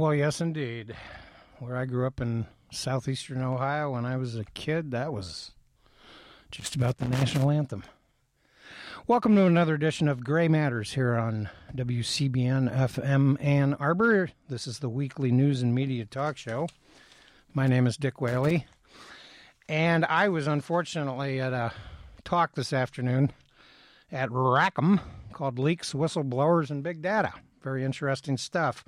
Well, 0.00 0.14
yes, 0.14 0.40
indeed. 0.40 0.96
Where 1.58 1.76
I 1.76 1.84
grew 1.84 2.06
up 2.06 2.22
in 2.22 2.46
southeastern 2.72 3.42
Ohio 3.42 3.90
when 3.90 4.06
I 4.06 4.16
was 4.16 4.34
a 4.34 4.46
kid, 4.54 4.92
that 4.92 5.12
was 5.12 5.50
just 6.50 6.74
about 6.74 6.96
the 6.96 7.06
national 7.06 7.50
anthem. 7.50 7.84
Welcome 9.06 9.36
to 9.36 9.44
another 9.44 9.74
edition 9.74 10.08
of 10.08 10.24
Gray 10.24 10.48
Matters 10.48 10.94
here 10.94 11.16
on 11.16 11.50
WCBN 11.76 12.74
FM 12.74 13.44
Ann 13.44 13.74
Arbor. 13.74 14.30
This 14.48 14.66
is 14.66 14.78
the 14.78 14.88
weekly 14.88 15.30
news 15.30 15.60
and 15.60 15.74
media 15.74 16.06
talk 16.06 16.38
show. 16.38 16.66
My 17.52 17.66
name 17.66 17.86
is 17.86 17.98
Dick 17.98 18.22
Whaley, 18.22 18.64
and 19.68 20.06
I 20.06 20.30
was 20.30 20.46
unfortunately 20.46 21.42
at 21.42 21.52
a 21.52 21.74
talk 22.24 22.54
this 22.54 22.72
afternoon 22.72 23.32
at 24.10 24.30
Rackham 24.32 24.98
called 25.34 25.58
Leaks, 25.58 25.92
Whistleblowers, 25.92 26.70
and 26.70 26.82
Big 26.82 27.02
Data. 27.02 27.34
Very 27.62 27.84
interesting 27.84 28.38
stuff. 28.38 28.82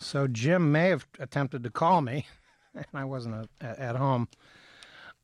So 0.00 0.26
Jim 0.26 0.72
may 0.72 0.88
have 0.88 1.06
attempted 1.18 1.64
to 1.64 1.70
call 1.70 2.00
me, 2.00 2.26
and 2.74 2.86
I 2.94 3.04
wasn't 3.04 3.48
at, 3.60 3.78
at 3.78 3.96
home. 3.96 4.28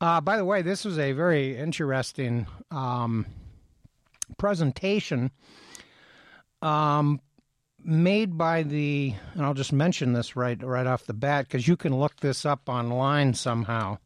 Uh, 0.01 0.19
by 0.19 0.37
the 0.37 0.45
way, 0.45 0.61
this 0.61 0.83
was 0.83 0.99
a 0.99 1.13
very 1.13 1.57
interesting 1.57 2.47
um, 2.69 3.25
presentation 4.37 5.31
um, 6.61 7.21
made 7.83 8.37
by 8.37 8.63
the, 8.63 9.13
and 9.33 9.45
I'll 9.45 9.53
just 9.53 9.71
mention 9.71 10.13
this 10.13 10.35
right 10.35 10.61
right 10.61 10.87
off 10.87 11.05
the 11.05 11.13
bat 11.13 11.45
because 11.47 11.67
you 11.67 11.77
can 11.77 11.95
look 11.97 12.17
this 12.17 12.45
up 12.45 12.67
online 12.67 13.33
somehow. 13.33 13.99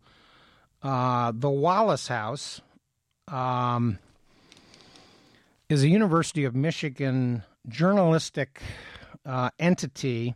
Uh, 0.84 1.32
the 1.36 1.50
Wallace 1.50 2.08
House 2.08 2.62
um, 3.28 3.98
is 5.70 5.84
a 5.84 5.90
University 5.90 6.46
of 6.46 6.56
Michigan 6.56 7.44
journalistic 7.68 8.62
uh, 9.26 9.50
entity 9.60 10.36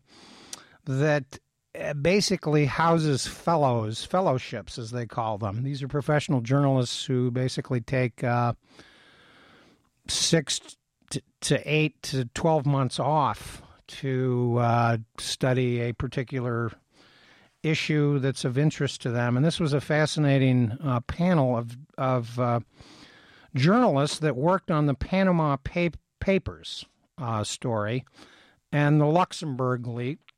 that 0.86 1.40
uh, 1.80 1.94
basically 1.94 2.66
houses 2.66 3.26
fellows, 3.26 4.06
fellowships 4.06 4.78
as 4.78 4.92
they 4.92 5.06
call 5.06 5.38
them. 5.38 5.64
These 5.64 5.82
are 5.82 5.88
professional 5.88 6.42
journalists 6.42 7.06
who 7.06 7.32
basically 7.32 7.82
take 7.82 8.24
uh, 8.24 8.54
six 10.08 10.60
to, 11.42 11.62
eight 11.66 12.02
to 12.04 12.26
12 12.26 12.66
months 12.66 13.00
off 13.00 13.62
to 13.88 14.58
uh, 14.60 14.98
study 15.18 15.82
a 15.82 15.94
particular 15.94 16.72
issue 17.62 18.20
that's 18.20 18.46
of 18.46 18.58
interest 18.58 19.02
to 19.02 19.12
them. 19.12 19.38
And 19.38 19.46
this 19.46 19.60
was 19.60 19.74
a 19.74 19.82
fascinating 19.82 20.78
uh, 20.84 21.00
panel 21.02 21.58
of, 21.58 21.78
of 21.98 22.40
uh, 22.40 22.60
journalists 23.56 24.20
that 24.20 24.36
worked 24.36 24.70
on 24.72 24.86
the 24.86 24.94
Panama 24.94 25.58
pa- 25.58 25.90
Papers 26.20 26.86
uh, 27.18 27.44
story 27.44 28.06
and 28.72 29.00
the 29.00 29.06
Luxembourg 29.06 29.88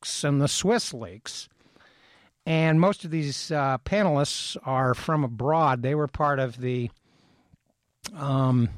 leaks 0.05 0.23
and 0.23 0.39
the 0.39 0.47
Swiss 0.47 0.93
leaks. 0.93 1.49
And 2.45 2.79
most 2.79 3.03
of 3.03 3.11
these 3.11 3.51
uh, 3.51 3.79
panelists 3.79 4.55
are 4.63 4.93
from 4.93 5.23
abroad. 5.23 5.81
They 5.81 5.95
were 5.95 6.07
part 6.07 6.37
of 6.37 6.57
the 6.61 6.91
um, 8.15 8.69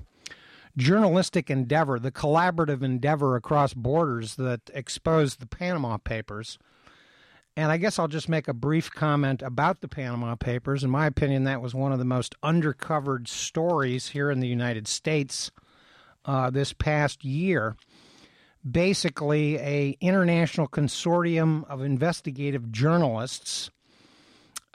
journalistic 0.77 1.49
endeavor, 1.49 1.99
the 1.99 2.11
collaborative 2.11 2.81
endeavor 2.81 3.35
across 3.35 3.73
borders 3.73 4.35
that 4.35 4.61
exposed 4.73 5.41
the 5.41 5.47
Panama 5.47 5.97
Papers. 5.97 6.57
And 7.57 7.69
I 7.69 7.77
guess 7.77 7.99
I'll 7.99 8.07
just 8.07 8.29
make 8.29 8.47
a 8.47 8.53
brief 8.53 8.89
comment 8.89 9.41
about 9.41 9.81
the 9.81 9.89
Panama 9.89 10.35
Papers. 10.35 10.83
In 10.83 10.89
my 10.89 11.05
opinion, 11.07 11.43
that 11.43 11.61
was 11.61 11.75
one 11.75 11.91
of 11.91 11.99
the 11.99 12.05
most 12.05 12.35
undercovered 12.41 13.27
stories 13.27 14.09
here 14.09 14.31
in 14.31 14.39
the 14.39 14.47
United 14.47 14.87
States 14.87 15.51
uh, 16.23 16.49
this 16.51 16.71
past 16.71 17.25
year 17.25 17.75
basically 18.71 19.57
a 19.57 19.97
international 20.01 20.67
consortium 20.67 21.63
of 21.69 21.81
investigative 21.81 22.71
journalists 22.71 23.69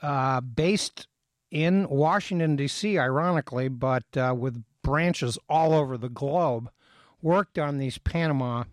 uh, 0.02 0.40
based 0.40 1.06
in 1.50 1.88
Washington 1.88 2.56
D.C. 2.56 2.98
Ironically, 2.98 3.68
but 3.68 4.04
uh, 4.16 4.34
with 4.36 4.62
branches 4.82 5.38
all 5.48 5.74
over 5.74 5.96
the 5.96 6.08
globe, 6.08 6.70
worked 7.20 7.58
on 7.58 7.78
these 7.78 7.98
Panama 7.98 8.64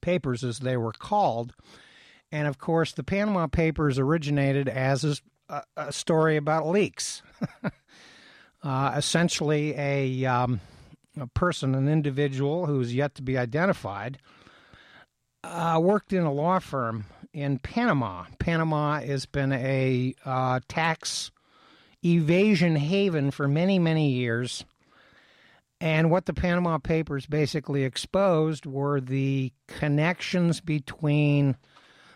Papers, 0.00 0.42
as 0.42 0.60
they 0.60 0.76
were 0.76 0.92
called, 0.92 1.54
and 2.32 2.48
of 2.48 2.58
course, 2.58 2.92
the 2.92 3.04
Panama 3.04 3.46
Papers 3.46 3.98
originated 3.98 4.68
as 4.68 5.22
a, 5.48 5.62
a 5.76 5.92
story 5.92 6.36
about 6.36 6.66
leaks, 6.66 7.22
uh, 8.62 8.94
essentially 8.96 9.74
a 9.76 10.24
um, 10.24 10.60
a 11.18 11.26
person, 11.26 11.74
an 11.74 11.88
individual 11.88 12.66
who's 12.66 12.94
yet 12.94 13.14
to 13.16 13.22
be 13.22 13.36
identified, 13.36 14.18
uh, 15.44 15.78
worked 15.82 16.12
in 16.12 16.22
a 16.22 16.32
law 16.32 16.58
firm 16.58 17.04
in 17.32 17.58
Panama. 17.58 18.24
Panama 18.38 19.00
has 19.00 19.26
been 19.26 19.52
a 19.52 20.14
uh, 20.24 20.60
tax 20.68 21.30
evasion 22.04 22.76
haven 22.76 23.30
for 23.30 23.48
many, 23.48 23.78
many 23.78 24.10
years. 24.10 24.64
And 25.80 26.10
what 26.10 26.26
the 26.26 26.34
Panama 26.34 26.78
Papers 26.78 27.26
basically 27.26 27.82
exposed 27.82 28.66
were 28.66 29.00
the 29.00 29.52
connections 29.66 30.60
between 30.60 31.56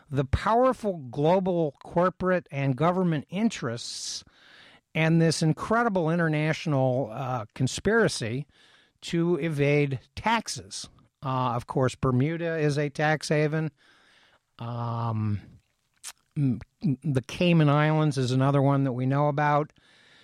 the 0.08 0.24
powerful 0.24 0.98
global 1.10 1.74
corporate 1.82 2.46
and 2.52 2.76
government 2.76 3.26
interests 3.28 4.22
and 4.94 5.20
this 5.20 5.42
incredible 5.42 6.10
international 6.10 7.10
uh, 7.12 7.44
conspiracy 7.54 8.46
to 9.06 9.36
evade 9.36 10.00
taxes. 10.16 10.88
Uh, 11.24 11.52
of 11.54 11.66
course, 11.66 11.94
Bermuda 11.94 12.58
is 12.58 12.76
a 12.76 12.88
tax 12.88 13.28
haven. 13.28 13.70
Um, 14.58 15.40
the 16.34 17.22
Cayman 17.26 17.68
Islands 17.68 18.18
is 18.18 18.32
another 18.32 18.60
one 18.60 18.84
that 18.84 18.92
we 18.92 19.06
know 19.06 19.28
about. 19.28 19.72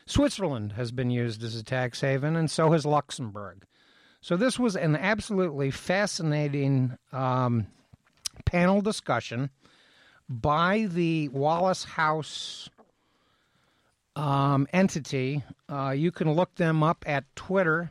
Switzerland 0.06 0.72
has 0.72 0.91
been 0.91 1.10
used 1.10 1.42
as 1.44 1.54
a 1.54 1.62
tax 1.62 2.00
haven, 2.00 2.34
and 2.36 2.51
so 2.51 2.72
has 2.72 2.84
Luxembourg. 2.84 3.65
So, 4.21 4.36
this 4.36 4.59
was 4.59 4.77
an 4.77 4.95
absolutely 4.95 5.71
fascinating 5.71 6.97
um, 7.12 7.66
panel 8.45 8.80
discussion 8.80 9.51
by 10.28 10.86
the 10.89 11.28
Wallace 11.28 11.84
House 11.84 12.68
um, 14.15 14.66
entity. 14.72 15.42
Uh, 15.68 15.91
you 15.91 16.12
can 16.12 16.33
look 16.33 16.54
them 16.57 16.83
up 16.83 17.04
at 17.07 17.24
Twitter 17.34 17.91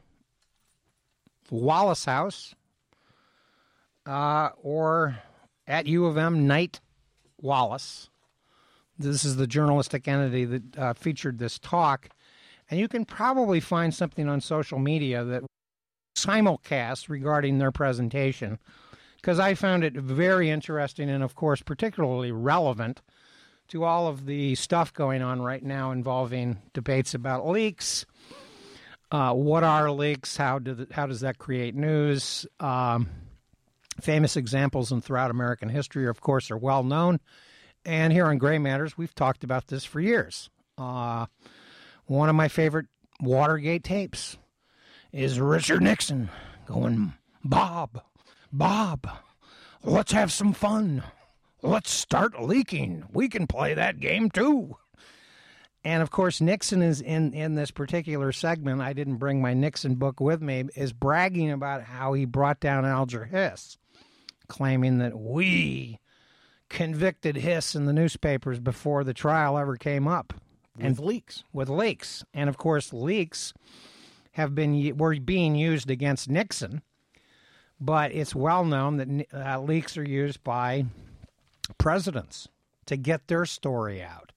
Wallace 1.52 2.06
House, 2.06 2.56
uh, 4.08 4.50
or 4.64 5.20
at 5.68 5.86
U 5.86 6.06
of 6.06 6.18
M 6.18 6.48
Knight 6.48 6.80
Wallace. 7.40 8.10
This 8.98 9.26
is 9.26 9.36
the 9.36 9.48
journalistic 9.48 10.08
entity 10.08 10.46
that 10.46 10.78
uh, 10.78 10.94
featured 10.94 11.38
this 11.38 11.60
talk, 11.60 12.10
and 12.70 12.80
you 12.80 12.88
can 12.88 13.06
probably 13.06 13.60
find 13.60 13.94
something 13.94 14.28
on 14.28 14.42
social 14.42 14.80
media 14.80 15.24
that 15.24 15.44
simulcast 16.18 17.10
regarding 17.10 17.58
their 17.58 17.72
presentation, 17.72 18.58
because 19.18 19.40
I 19.40 19.54
found 19.54 19.84
it 19.84 19.94
very 19.94 20.50
interesting 20.50 21.10
and, 21.10 21.24
of 21.24 21.36
course, 21.36 21.62
particularly 21.62 22.32
relevant 22.32 23.02
to 23.70 23.84
all 23.84 24.08
of 24.08 24.26
the 24.26 24.56
stuff 24.56 24.94
going 24.94 25.22
on 25.22 25.42
right 25.42 25.64
now 25.64 25.92
involving 25.92 26.62
debates 26.74 27.14
about 27.14 27.48
leaks 27.48 28.06
uh, 29.12 29.34
what 29.34 29.64
are 29.64 29.92
leaks? 29.92 30.38
How 30.38 30.60
do 30.60 30.74
the, 30.74 30.88
how 30.92 31.06
does 31.06 31.22
that 31.22 31.38
create 31.38 31.76
news? 31.76 32.46
Um, 32.60 33.10
famous 34.00 34.38
examples 34.38 34.92
and 34.92 35.04
throughout 35.04 35.32
American 35.32 35.70
history, 35.70 36.08
of 36.08 36.22
course, 36.22 36.50
are 36.50 36.58
well 36.58 36.84
known. 36.84 37.20
And 37.86 38.14
here 38.14 38.26
on 38.26 38.38
Gray 38.38 38.58
Matters, 38.58 38.98
we've 38.98 39.14
talked 39.16 39.44
about 39.44 39.68
this 39.68 39.84
for 39.84 40.00
years. 40.00 40.50
Uh, 40.78 41.26
one 42.06 42.30
of 42.30 42.36
my 42.36 42.48
favorite 42.48 42.88
Watergate 43.20 43.84
tapes 43.84 44.38
is 45.12 45.40
Richard 45.40 45.82
Nixon 45.82 46.30
going, 46.66 47.14
Bob, 47.44 48.02
Bob, 48.52 49.10
let's 49.84 50.12
have 50.12 50.32
some 50.32 50.54
fun. 50.54 51.04
Let's 51.62 51.92
start 51.92 52.42
leaking. 52.42 53.04
We 53.12 53.30
can 53.30 53.46
play 53.46 53.74
that 53.74 54.00
game 54.00 54.30
too. 54.30 54.78
And 55.84 56.04
of 56.04 56.12
course, 56.12 56.42
Nixon 56.42 56.82
is 56.82 57.02
in, 57.02 57.34
in 57.34 57.56
this 57.56 57.72
particular 57.72 58.32
segment. 58.32 58.82
I 58.82 58.94
didn't 58.94 59.18
bring 59.18 59.42
my 59.42 59.54
Nixon 59.54 59.96
book 59.96 60.20
with 60.20 60.42
me, 60.42 60.66
is 60.76 60.94
bragging 60.94 61.52
about 61.52 61.84
how 61.84 62.14
he 62.14 62.26
brought 62.26 62.60
down 62.60 62.86
Alger 62.86 63.26
Hiss, 63.26 63.78
claiming 64.48 65.00
that 65.00 65.18
we 65.18 66.00
convicted 66.70 67.36
Hiss 67.36 67.76
in 67.76 67.86
the 67.86 67.94
newspapers 67.94 68.60
before 68.60 69.04
the 69.04 69.14
trial 69.14 69.58
ever 69.58 69.76
came 69.76 70.08
up 70.08 70.34
with 70.78 71.00
leaks. 71.00 71.44
with 71.52 71.70
leaks. 71.70 72.24
And 72.34 72.48
of 72.48 72.58
course, 72.58 72.94
leaks 72.94 73.54
have 74.34 74.56
been 74.56 74.98
were 74.98 75.20
being 75.20 75.56
used 75.56 75.90
against 75.90 76.30
Nixon, 76.30 76.82
but 77.80 78.12
it's 78.12 78.36
well 78.36 78.64
known 78.64 78.98
that 78.98 79.28
uh, 79.34 79.60
leaks 79.60 79.98
are 79.98 80.08
used 80.08 80.44
by 80.44 80.86
presidents 81.78 82.48
to 82.86 82.96
get 82.96 83.28
their 83.28 83.46
story 83.46 84.02
out. 84.02 84.32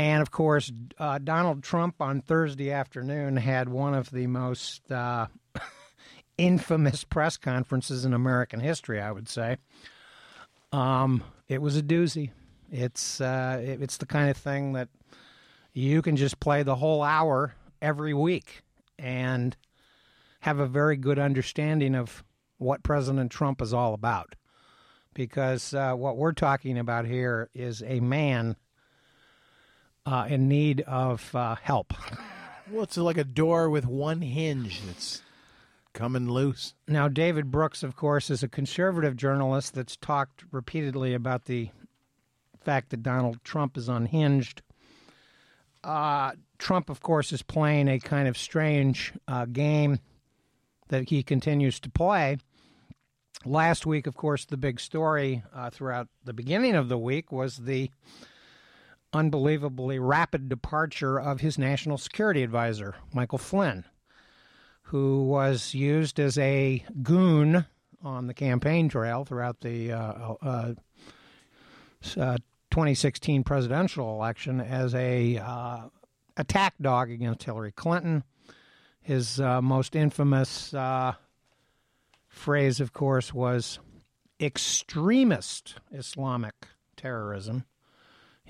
And 0.00 0.22
of 0.22 0.30
course, 0.30 0.72
uh, 0.98 1.18
Donald 1.18 1.62
Trump 1.62 2.00
on 2.00 2.22
Thursday 2.22 2.72
afternoon 2.72 3.36
had 3.36 3.68
one 3.68 3.92
of 3.92 4.10
the 4.10 4.26
most 4.28 4.90
uh, 4.90 5.26
infamous 6.38 7.04
press 7.04 7.36
conferences 7.36 8.06
in 8.06 8.14
American 8.14 8.60
history, 8.60 8.98
I 8.98 9.12
would 9.12 9.28
say. 9.28 9.58
Um, 10.72 11.22
it 11.48 11.60
was 11.60 11.76
a 11.76 11.82
doozy. 11.82 12.30
It's 12.72 13.20
uh, 13.20 13.60
it, 13.62 13.82
it's 13.82 13.98
the 13.98 14.06
kind 14.06 14.30
of 14.30 14.38
thing 14.38 14.72
that 14.72 14.88
you 15.74 16.00
can 16.00 16.16
just 16.16 16.40
play 16.40 16.62
the 16.62 16.76
whole 16.76 17.02
hour 17.02 17.54
every 17.82 18.14
week 18.14 18.62
and 18.98 19.54
have 20.40 20.60
a 20.60 20.66
very 20.66 20.96
good 20.96 21.18
understanding 21.18 21.94
of 21.94 22.24
what 22.56 22.82
President 22.82 23.30
Trump 23.30 23.60
is 23.60 23.74
all 23.74 23.92
about. 23.92 24.34
Because 25.12 25.74
uh, 25.74 25.92
what 25.92 26.16
we're 26.16 26.32
talking 26.32 26.78
about 26.78 27.04
here 27.04 27.50
is 27.52 27.82
a 27.82 28.00
man 28.00 28.56
uh, 30.06 30.26
in 30.28 30.48
need 30.48 30.80
of 30.82 31.34
uh, 31.34 31.56
help. 31.56 31.94
Well, 32.70 32.84
it's 32.84 32.96
like 32.96 33.18
a 33.18 33.24
door 33.24 33.68
with 33.68 33.86
one 33.86 34.22
hinge 34.22 34.80
that's 34.86 35.22
coming 35.92 36.28
loose. 36.28 36.74
Now, 36.86 37.08
David 37.08 37.50
Brooks, 37.50 37.82
of 37.82 37.96
course, 37.96 38.30
is 38.30 38.42
a 38.42 38.48
conservative 38.48 39.16
journalist 39.16 39.74
that's 39.74 39.96
talked 39.96 40.44
repeatedly 40.52 41.14
about 41.14 41.46
the 41.46 41.70
fact 42.60 42.90
that 42.90 43.02
Donald 43.02 43.42
Trump 43.42 43.76
is 43.76 43.88
unhinged. 43.88 44.62
Uh, 45.82 46.32
Trump, 46.58 46.90
of 46.90 47.00
course, 47.00 47.32
is 47.32 47.42
playing 47.42 47.88
a 47.88 47.98
kind 47.98 48.28
of 48.28 48.36
strange 48.36 49.12
uh, 49.26 49.46
game 49.46 49.98
that 50.88 51.08
he 51.08 51.22
continues 51.22 51.80
to 51.80 51.90
play. 51.90 52.36
Last 53.44 53.86
week, 53.86 54.06
of 54.06 54.14
course, 54.14 54.44
the 54.44 54.58
big 54.58 54.78
story 54.78 55.42
uh, 55.54 55.70
throughout 55.70 56.08
the 56.24 56.34
beginning 56.34 56.74
of 56.74 56.88
the 56.88 56.98
week 56.98 57.32
was 57.32 57.56
the 57.56 57.90
unbelievably 59.12 59.98
rapid 59.98 60.48
departure 60.48 61.18
of 61.18 61.40
his 61.40 61.58
national 61.58 61.98
security 61.98 62.42
advisor, 62.42 62.94
Michael 63.12 63.38
Flynn, 63.38 63.84
who 64.82 65.24
was 65.24 65.74
used 65.74 66.20
as 66.20 66.38
a 66.38 66.84
goon 67.02 67.66
on 68.02 68.26
the 68.26 68.34
campaign 68.34 68.88
trail 68.88 69.24
throughout 69.24 69.60
the 69.60 69.92
uh, 69.92 70.34
uh, 70.42 70.74
uh, 72.16 72.36
2016 72.70 73.42
presidential 73.44 74.14
election 74.14 74.60
as 74.60 74.94
a 74.94 75.38
uh, 75.38 75.80
attack 76.36 76.74
dog 76.80 77.10
against 77.10 77.42
Hillary 77.42 77.72
Clinton. 77.72 78.24
His 79.02 79.40
uh, 79.40 79.60
most 79.60 79.96
infamous 79.96 80.72
uh, 80.72 81.14
phrase, 82.28 82.80
of 82.80 82.92
course, 82.92 83.34
was 83.34 83.80
extremist 84.40 85.76
Islamic 85.92 86.54
terrorism. 86.96 87.64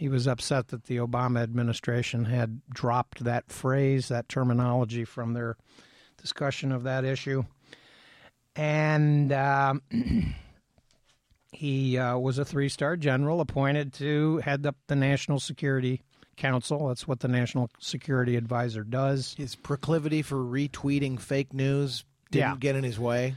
He 0.00 0.08
was 0.08 0.26
upset 0.26 0.68
that 0.68 0.84
the 0.84 0.96
Obama 0.96 1.42
administration 1.42 2.24
had 2.24 2.62
dropped 2.72 3.22
that 3.24 3.52
phrase, 3.52 4.08
that 4.08 4.30
terminology 4.30 5.04
from 5.04 5.34
their 5.34 5.58
discussion 6.16 6.72
of 6.72 6.84
that 6.84 7.04
issue. 7.04 7.44
And 8.56 9.30
um, 9.30 9.82
he 11.52 11.98
uh, 11.98 12.16
was 12.16 12.38
a 12.38 12.46
three 12.46 12.70
star 12.70 12.96
general 12.96 13.42
appointed 13.42 13.92
to 13.94 14.38
head 14.38 14.64
up 14.64 14.76
the 14.86 14.96
National 14.96 15.38
Security 15.38 16.00
Council. 16.38 16.88
That's 16.88 17.06
what 17.06 17.20
the 17.20 17.28
National 17.28 17.68
Security 17.78 18.36
Advisor 18.36 18.84
does. 18.84 19.34
His 19.36 19.54
proclivity 19.54 20.22
for 20.22 20.36
retweeting 20.36 21.20
fake 21.20 21.52
news 21.52 22.06
didn't 22.30 22.48
Yeah. 22.52 22.56
get 22.58 22.74
in 22.74 22.84
his 22.84 22.98
way 22.98 23.36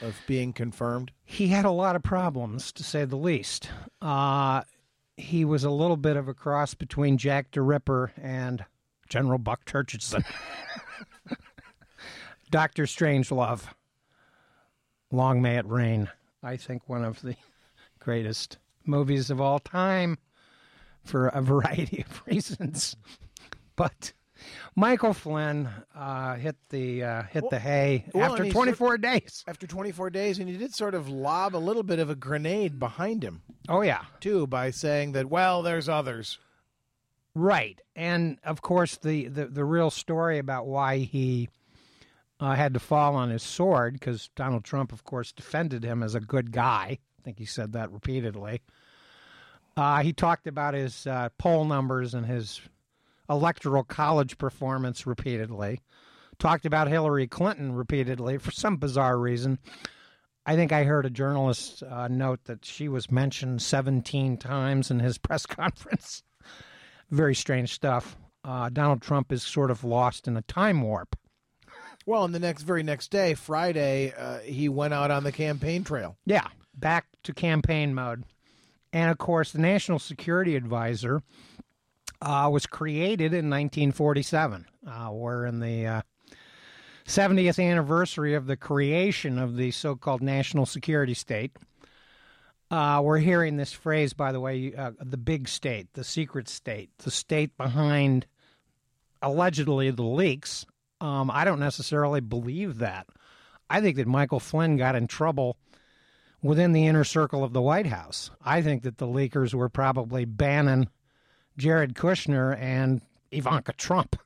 of 0.00 0.18
being 0.26 0.54
confirmed. 0.54 1.12
He 1.26 1.48
had 1.48 1.66
a 1.66 1.70
lot 1.70 1.96
of 1.96 2.02
problems, 2.02 2.72
to 2.72 2.82
say 2.82 3.04
the 3.04 3.16
least. 3.16 3.68
Uh, 4.00 4.62
he 5.18 5.44
was 5.44 5.64
a 5.64 5.70
little 5.70 5.96
bit 5.96 6.16
of 6.16 6.28
a 6.28 6.34
cross 6.34 6.74
between 6.74 7.18
Jack 7.18 7.50
the 7.50 7.60
Ripper 7.60 8.12
and 8.16 8.64
General 9.08 9.38
Buck 9.38 9.64
Turgidson. 9.64 10.24
Doctor 12.50 12.84
Strangelove. 12.84 13.64
Long 15.10 15.42
may 15.42 15.56
it 15.56 15.66
rain. 15.66 16.08
I 16.42 16.56
think 16.56 16.88
one 16.88 17.04
of 17.04 17.20
the 17.22 17.36
greatest 17.98 18.58
movies 18.84 19.28
of 19.30 19.40
all 19.40 19.58
time 19.58 20.18
for 21.04 21.28
a 21.28 21.42
variety 21.42 22.04
of 22.08 22.22
reasons. 22.26 22.96
But 23.76 24.12
Michael 24.76 25.12
Flynn 25.12 25.68
uh, 25.94 26.34
hit 26.34 26.56
the 26.70 27.02
uh, 27.04 27.22
hit 27.24 27.44
the 27.50 27.58
hay 27.58 28.04
well, 28.14 28.30
after 28.32 28.42
and 28.42 28.46
he 28.46 28.52
24 28.52 28.98
days. 28.98 29.44
After 29.46 29.66
24 29.66 30.10
days, 30.10 30.38
and 30.38 30.48
he 30.48 30.56
did 30.56 30.74
sort 30.74 30.94
of 30.94 31.08
lob 31.08 31.56
a 31.56 31.58
little 31.58 31.82
bit 31.82 31.98
of 31.98 32.10
a 32.10 32.14
grenade 32.14 32.78
behind 32.78 33.22
him, 33.22 33.42
Oh 33.68 33.80
yeah, 33.82 34.04
too, 34.20 34.46
by 34.46 34.70
saying 34.70 35.12
that, 35.12 35.28
well, 35.28 35.62
there's 35.62 35.88
others. 35.88 36.38
right. 37.34 37.80
And 37.96 38.38
of 38.44 38.62
course, 38.62 38.96
the 38.96 39.28
the, 39.28 39.46
the 39.46 39.64
real 39.64 39.90
story 39.90 40.38
about 40.38 40.66
why 40.66 40.98
he 40.98 41.48
uh, 42.40 42.54
had 42.54 42.74
to 42.74 42.80
fall 42.80 43.16
on 43.16 43.30
his 43.30 43.42
sword 43.42 43.94
because 43.94 44.30
Donald 44.36 44.64
Trump, 44.64 44.92
of 44.92 45.02
course, 45.04 45.32
defended 45.32 45.82
him 45.84 46.02
as 46.02 46.14
a 46.14 46.20
good 46.20 46.52
guy. 46.52 46.98
I 47.18 47.22
think 47.24 47.38
he 47.38 47.44
said 47.44 47.72
that 47.72 47.90
repeatedly. 47.90 48.62
Uh, 49.76 50.02
he 50.02 50.12
talked 50.12 50.46
about 50.46 50.74
his 50.74 51.06
uh, 51.06 51.28
poll 51.38 51.64
numbers 51.64 52.14
and 52.14 52.26
his 52.26 52.60
electoral 53.28 53.84
college 53.84 54.38
performance 54.38 55.06
repeatedly. 55.06 55.80
Talked 56.38 56.66
about 56.66 56.88
Hillary 56.88 57.26
Clinton 57.26 57.72
repeatedly 57.72 58.38
for 58.38 58.50
some 58.52 58.76
bizarre 58.76 59.18
reason. 59.18 59.58
I 60.46 60.56
think 60.56 60.72
I 60.72 60.84
heard 60.84 61.04
a 61.04 61.10
journalist 61.10 61.82
uh, 61.82 62.08
note 62.08 62.44
that 62.44 62.64
she 62.64 62.88
was 62.88 63.10
mentioned 63.10 63.60
17 63.60 64.38
times 64.38 64.90
in 64.90 65.00
his 65.00 65.18
press 65.18 65.46
conference. 65.46 66.22
Very 67.10 67.34
strange 67.34 67.74
stuff. 67.74 68.16
Uh, 68.44 68.68
Donald 68.70 69.02
Trump 69.02 69.32
is 69.32 69.42
sort 69.42 69.70
of 69.70 69.84
lost 69.84 70.28
in 70.28 70.36
a 70.36 70.42
time 70.42 70.80
warp. 70.80 71.16
Well, 72.06 72.24
and 72.24 72.34
the 72.34 72.38
next 72.38 72.62
very 72.62 72.82
next 72.82 73.10
day, 73.10 73.34
Friday, 73.34 74.14
uh, 74.16 74.38
he 74.38 74.70
went 74.70 74.94
out 74.94 75.10
on 75.10 75.24
the 75.24 75.32
campaign 75.32 75.84
trail. 75.84 76.16
Yeah, 76.24 76.46
back 76.74 77.06
to 77.24 77.34
campaign 77.34 77.94
mode. 77.94 78.24
And 78.92 79.10
of 79.10 79.18
course, 79.18 79.52
the 79.52 79.58
National 79.58 79.98
Security 79.98 80.56
Advisor 80.56 81.22
uh, 82.20 82.48
was 82.52 82.66
created 82.66 83.32
in 83.32 83.50
1947. 83.50 84.66
Uh, 84.86 85.10
we're 85.12 85.46
in 85.46 85.60
the 85.60 85.86
uh, 85.86 86.02
70th 87.06 87.62
anniversary 87.62 88.34
of 88.34 88.46
the 88.46 88.56
creation 88.56 89.38
of 89.38 89.56
the 89.56 89.70
so 89.70 89.96
called 89.96 90.22
National 90.22 90.66
Security 90.66 91.14
State. 91.14 91.56
Uh, 92.70 93.00
we're 93.02 93.18
hearing 93.18 93.56
this 93.56 93.72
phrase, 93.72 94.12
by 94.12 94.30
the 94.30 94.40
way, 94.40 94.74
uh, 94.76 94.90
the 95.00 95.16
big 95.16 95.48
state, 95.48 95.88
the 95.94 96.04
secret 96.04 96.48
state, 96.48 96.90
the 96.98 97.10
state 97.10 97.56
behind 97.56 98.26
allegedly 99.22 99.90
the 99.90 100.02
leaks. 100.02 100.66
Um, 101.00 101.30
I 101.30 101.44
don't 101.44 101.60
necessarily 101.60 102.20
believe 102.20 102.78
that. 102.78 103.06
I 103.70 103.80
think 103.80 103.96
that 103.96 104.06
Michael 104.06 104.40
Flynn 104.40 104.76
got 104.76 104.96
in 104.96 105.06
trouble 105.06 105.56
within 106.42 106.72
the 106.72 106.86
inner 106.86 107.04
circle 107.04 107.42
of 107.42 107.52
the 107.52 107.62
White 107.62 107.86
House. 107.86 108.30
I 108.44 108.62
think 108.62 108.82
that 108.82 108.98
the 108.98 109.06
leakers 109.06 109.54
were 109.54 109.68
probably 109.68 110.24
Bannon, 110.24 110.88
Jared 111.58 111.94
Kushner, 111.94 112.56
and 112.58 113.02
Ivanka 113.30 113.72
Trump. 113.72 114.16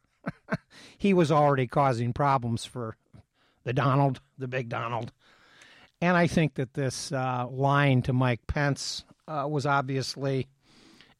he 0.98 1.12
was 1.12 1.32
already 1.32 1.66
causing 1.66 2.12
problems 2.12 2.64
for 2.64 2.96
the 3.64 3.72
Donald, 3.72 4.20
the 4.38 4.46
big 4.46 4.68
Donald. 4.68 5.10
And 6.00 6.16
I 6.16 6.26
think 6.26 6.54
that 6.54 6.74
this 6.74 7.10
uh, 7.10 7.46
line 7.48 8.02
to 8.02 8.12
Mike 8.12 8.46
Pence 8.46 9.04
uh, 9.26 9.46
was 9.48 9.66
obviously 9.66 10.46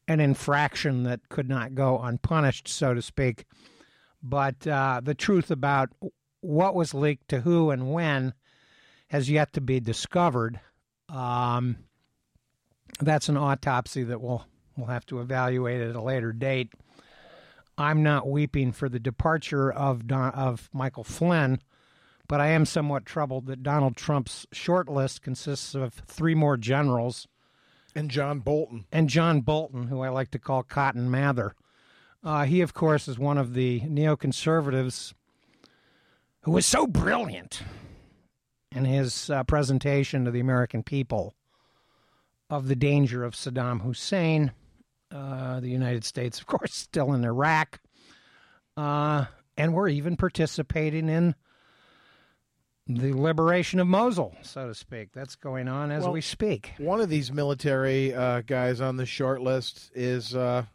an 0.07 0.19
infraction 0.19 1.03
that 1.03 1.27
could 1.29 1.49
not 1.49 1.73
go 1.73 1.99
unpunished, 1.99 2.67
so 2.67 2.93
to 2.93 3.01
speak. 3.01 3.45
But 4.21 4.67
uh, 4.67 5.01
the 5.03 5.15
truth 5.15 5.49
about 5.51 5.89
what 6.41 6.75
was 6.75 6.93
leaked 6.93 7.29
to 7.29 7.41
who 7.41 7.71
and 7.71 7.91
when 7.91 8.33
has 9.07 9.29
yet 9.29 9.53
to 9.53 9.61
be 9.61 9.79
discovered. 9.79 10.59
Um, 11.09 11.77
that's 12.99 13.29
an 13.29 13.37
autopsy 13.37 14.03
that 14.03 14.21
we'll 14.21 14.45
we'll 14.77 14.87
have 14.87 15.05
to 15.07 15.19
evaluate 15.19 15.81
at 15.81 15.95
a 15.95 16.01
later 16.01 16.31
date. 16.31 16.71
I'm 17.77 18.03
not 18.03 18.27
weeping 18.27 18.71
for 18.71 18.87
the 18.89 18.99
departure 18.99 19.71
of 19.71 20.07
Don, 20.07 20.31
of 20.33 20.69
Michael 20.73 21.03
Flynn, 21.03 21.59
but 22.27 22.39
I 22.39 22.47
am 22.47 22.65
somewhat 22.65 23.05
troubled 23.05 23.47
that 23.47 23.63
Donald 23.63 23.95
Trump's 23.95 24.45
short 24.51 24.87
list 24.87 25.21
consists 25.21 25.73
of 25.73 25.93
three 25.93 26.35
more 26.35 26.55
generals 26.57 27.27
And 27.95 28.09
John 28.11 28.39
Bolton. 28.39 28.85
and 28.91 29.09
John 29.09 29.41
Bolton, 29.41 29.87
who 29.87 30.01
I 30.01 30.09
like 30.09 30.31
to 30.31 30.39
call 30.39 30.63
Cotton 30.63 31.09
Mather. 31.09 31.55
Uh, 32.23 32.45
he, 32.45 32.61
of 32.61 32.73
course, 32.73 33.07
is 33.07 33.19
one 33.19 33.37
of 33.37 33.53
the 33.53 33.81
neoconservatives 33.81 35.13
who 36.41 36.51
was 36.51 36.65
so 36.65 36.87
brilliant 36.87 37.63
in 38.71 38.85
his 38.85 39.29
uh, 39.29 39.43
presentation 39.43 40.25
to 40.25 40.31
the 40.31 40.39
American 40.39 40.83
people 40.83 41.33
of 42.49 42.67
the 42.67 42.75
danger 42.75 43.23
of 43.23 43.33
Saddam 43.33 43.81
Hussein, 43.81 44.51
uh, 45.13 45.59
the 45.59 45.69
United 45.69 46.03
States, 46.03 46.39
of 46.39 46.47
course, 46.47 46.73
still 46.75 47.13
in 47.13 47.23
Iraq, 47.23 47.79
uh, 48.77 49.25
and 49.57 49.73
we're 49.73 49.89
even 49.89 50.17
participating 50.17 51.09
in 51.09 51.35
the 52.87 53.13
liberation 53.13 53.79
of 53.79 53.87
Mosul, 53.87 54.35
so 54.41 54.67
to 54.67 54.73
speak. 54.75 55.13
That's 55.13 55.35
going 55.35 55.67
on 55.67 55.91
as 55.91 56.03
Well, 56.03 56.13
we 56.13 56.21
speak. 56.21 56.73
One 56.79 56.99
of 56.99 57.09
these 57.09 57.31
military 57.31 58.13
uh, 58.13 58.41
guys 58.41 58.81
on 58.81 58.97
the 58.97 59.05
short 59.05 59.41
list 59.41 59.91
is 59.95 60.35
uh, 60.35 60.65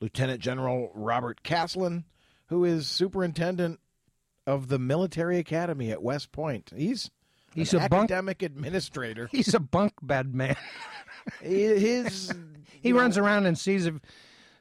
Lieutenant 0.00 0.40
General 0.40 0.90
Robert 0.94 1.42
Caslen, 1.42 2.04
who 2.48 2.64
is 2.64 2.86
superintendent 2.88 3.80
of 4.46 4.68
the 4.68 4.78
military 4.78 5.38
academy 5.38 5.90
at 5.90 6.02
West 6.02 6.32
Point. 6.32 6.70
He's 6.76 7.10
He's 7.54 7.72
an 7.72 7.82
a 7.82 7.88
bunk. 7.88 8.10
academic 8.10 8.42
administrator. 8.42 9.28
He's 9.32 9.54
a 9.54 9.60
bunk 9.60 9.92
bed 10.02 10.34
man. 10.34 10.56
His 11.40 12.30
He 12.84 12.92
runs 12.92 13.18
around 13.18 13.46
and 13.46 13.58
sees 13.58 13.86
if 13.86 13.94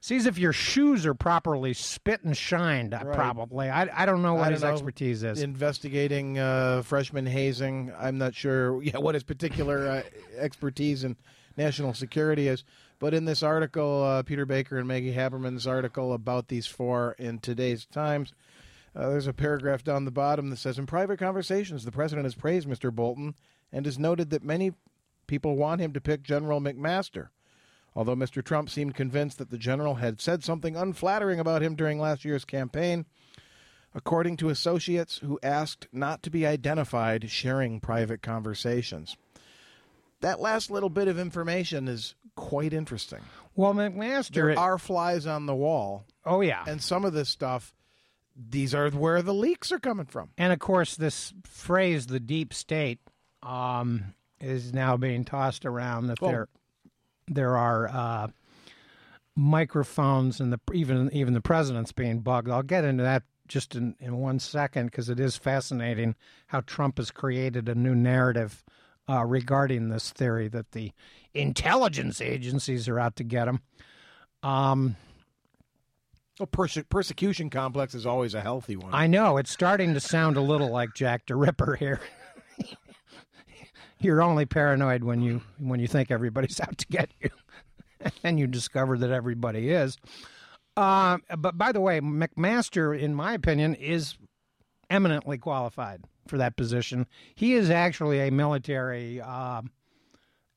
sees 0.02 0.26
if 0.26 0.38
your 0.38 0.52
shoes 0.52 1.06
are 1.06 1.14
properly 1.14 1.74
spit 1.74 2.24
and 2.24 2.36
shined. 2.36 2.94
uh, 2.94 3.02
Right. 3.06 3.16
Probably. 3.16 3.70
I 3.70 3.88
I 4.04 4.06
don't 4.06 4.22
know 4.24 4.34
what 4.34 4.52
his 4.52 4.62
don't 4.62 4.70
know. 4.70 4.74
expertise 4.74 5.24
is. 5.24 5.42
investigating 5.42 6.40
uh, 6.40 6.82
freshman 6.82 7.26
hazing. 7.26 7.92
I'm 7.98 8.18
not 8.18 8.34
sure 8.34 8.82
yeah, 8.84 8.98
what 8.98 9.14
his 9.16 9.24
particular 9.24 9.88
uh, 9.88 10.02
expertise 10.38 11.04
in 11.04 11.16
national 11.56 11.94
security 11.94 12.48
is. 12.48 12.64
But 13.00 13.14
in 13.14 13.26
this 13.26 13.44
article, 13.44 14.04
uh, 14.04 14.24
Peter 14.24 14.46
Baker 14.46 14.78
and 14.78 14.88
Maggie 14.88 15.14
Haberman's 15.14 15.68
article 15.68 16.14
about 16.14 16.48
these 16.48 16.66
four 16.66 17.16
in 17.20 17.40
today's 17.40 17.86
Times, 17.86 18.32
uh, 18.96 19.10
there's 19.10 19.28
a 19.28 19.34
paragraph 19.34 19.84
down 19.84 20.06
the 20.06 20.12
bottom 20.12 20.50
that 20.50 20.58
says 20.58 20.80
In 20.80 20.86
private 20.86 21.20
conversations, 21.20 21.84
the 21.84 21.92
president 21.92 22.26
has 22.26 22.36
praised 22.36 22.68
Mr. 22.68 22.94
Bolton 22.94 23.36
and 23.74 23.86
has 23.86 24.00
noted 24.00 24.30
that 24.30 24.44
many 24.44 24.72
people 25.28 25.56
want 25.58 25.82
him 25.82 25.92
to 25.94 26.02
pick 26.02 26.24
General 26.24 26.62
McMaster. 26.62 27.28
Although 27.96 28.16
Mr. 28.16 28.44
Trump 28.44 28.70
seemed 28.70 28.96
convinced 28.96 29.38
that 29.38 29.52
the 29.52 29.58
general 29.58 29.96
had 29.96 30.20
said 30.20 30.44
something 30.44 30.76
unflattering 30.76 31.40
about 31.40 31.62
him 31.62 31.76
during 31.76 32.00
last 32.00 32.26
year's 32.26 32.46
campaign, 32.46 33.06
according 33.94 34.38
to 34.38 34.50
associates 34.50 35.20
who 35.20 35.40
asked 35.44 35.88
not 35.92 36.24
to 36.24 36.30
be 36.30 36.46
identified 36.46 37.30
sharing 37.30 37.80
private 37.80 38.22
conversations. 38.22 39.16
That 40.22 40.40
last 40.40 40.72
little 40.72 40.90
bit 40.90 41.08
of 41.08 41.20
information 41.20 41.88
is 41.88 42.16
quite 42.36 42.74
interesting. 42.74 43.20
well, 43.56 43.74
McMaster. 43.74 44.34
There 44.34 44.60
are 44.60 44.78
flies 44.80 45.28
on 45.28 45.46
the 45.46 45.56
wall, 45.56 46.06
oh 46.26 46.42
yeah. 46.42 46.64
and 46.66 46.82
some 46.82 47.06
of 47.06 47.14
this 47.14 47.30
stuff, 47.30 47.74
these 48.36 48.74
are 48.74 48.90
where 48.90 49.22
the 49.22 49.34
leaks 49.34 49.72
are 49.72 49.80
coming 49.80 50.08
from. 50.08 50.30
And 50.38 50.52
of 50.52 50.60
course, 50.60 50.96
this 50.96 51.34
phrase, 51.44 52.08
the 52.08 52.20
deep 52.20 52.54
state, 52.54 53.00
um, 53.44 54.16
is 54.40 54.74
now 54.74 54.98
being 54.98 55.26
tossed 55.26 55.66
around 55.66 56.08
that 56.08 56.20
Well- 56.22 56.32
there 56.32 56.48
there 57.28 57.58
are 57.58 57.88
uh, 57.90 58.28
microphones 59.36 60.40
and 60.40 60.54
the 60.54 60.60
even 60.74 61.10
even 61.14 61.34
the 61.34 61.42
president's 61.42 61.92
being 61.92 62.20
bugged. 62.20 62.50
I'll 62.50 62.64
get 62.64 62.84
into 62.84 63.04
that 63.04 63.24
just 63.48 63.76
in, 63.76 63.96
in 64.00 64.18
one 64.18 64.40
second 64.40 64.88
because 64.88 65.10
it 65.10 65.20
is 65.20 65.36
fascinating 65.36 66.16
how 66.48 66.62
Trump 66.62 66.98
has 66.98 67.12
created 67.12 67.68
a 67.68 67.76
new 67.76 67.96
narrative 67.96 68.64
uh, 69.10 69.26
regarding 69.26 69.90
this 69.90 70.12
theory 70.12 70.48
that 70.48 70.72
the 70.72 70.92
intelligence 71.34 72.22
agencies 72.22 72.88
are 72.88 73.00
out 73.00 73.16
to 73.18 73.24
get 73.24 73.48
him. 73.48 73.60
Um, 74.44 74.96
Well, 76.40 76.48
perse- 76.48 76.84
persecution 76.90 77.50
complex 77.50 77.94
is 77.94 78.06
always 78.06 78.34
a 78.34 78.42
healthy 78.42 78.76
one. 78.78 78.94
I 78.94 79.08
know 79.08 79.38
it's 79.38 79.52
starting 79.52 79.94
to 79.94 80.00
sound 80.00 80.38
a 80.38 80.42
little 80.42 80.70
like 80.70 80.94
Jack 80.96 81.26
the 81.28 81.36
Ripper 81.36 81.76
here. 81.76 82.00
You're 84.04 84.22
only 84.22 84.46
paranoid 84.46 85.04
when 85.04 85.22
you 85.22 85.42
when 85.58 85.80
you 85.80 85.88
think 85.88 86.12
everybody's 86.12 86.60
out 86.62 86.78
to 86.78 86.88
get 86.88 87.12
you, 87.22 87.30
and 88.24 88.40
you 88.40 88.48
discover 88.48 88.98
that 88.98 89.12
everybody 89.12 89.72
is. 89.72 89.98
Uh, 90.76 91.20
but 91.38 91.58
by 91.58 91.72
the 91.72 91.82
way, 91.82 92.02
McMaster, 92.02 92.98
in 92.98 93.14
my 93.14 93.34
opinion, 93.34 93.76
is 93.76 94.16
eminently 94.90 95.38
qualified 95.38 96.02
for 96.28 96.38
that 96.38 96.56
position. 96.56 97.08
He 97.36 97.54
is 97.54 97.70
actually 97.70 98.20
a 98.22 98.32
military 98.32 99.22
uh, 99.22 99.62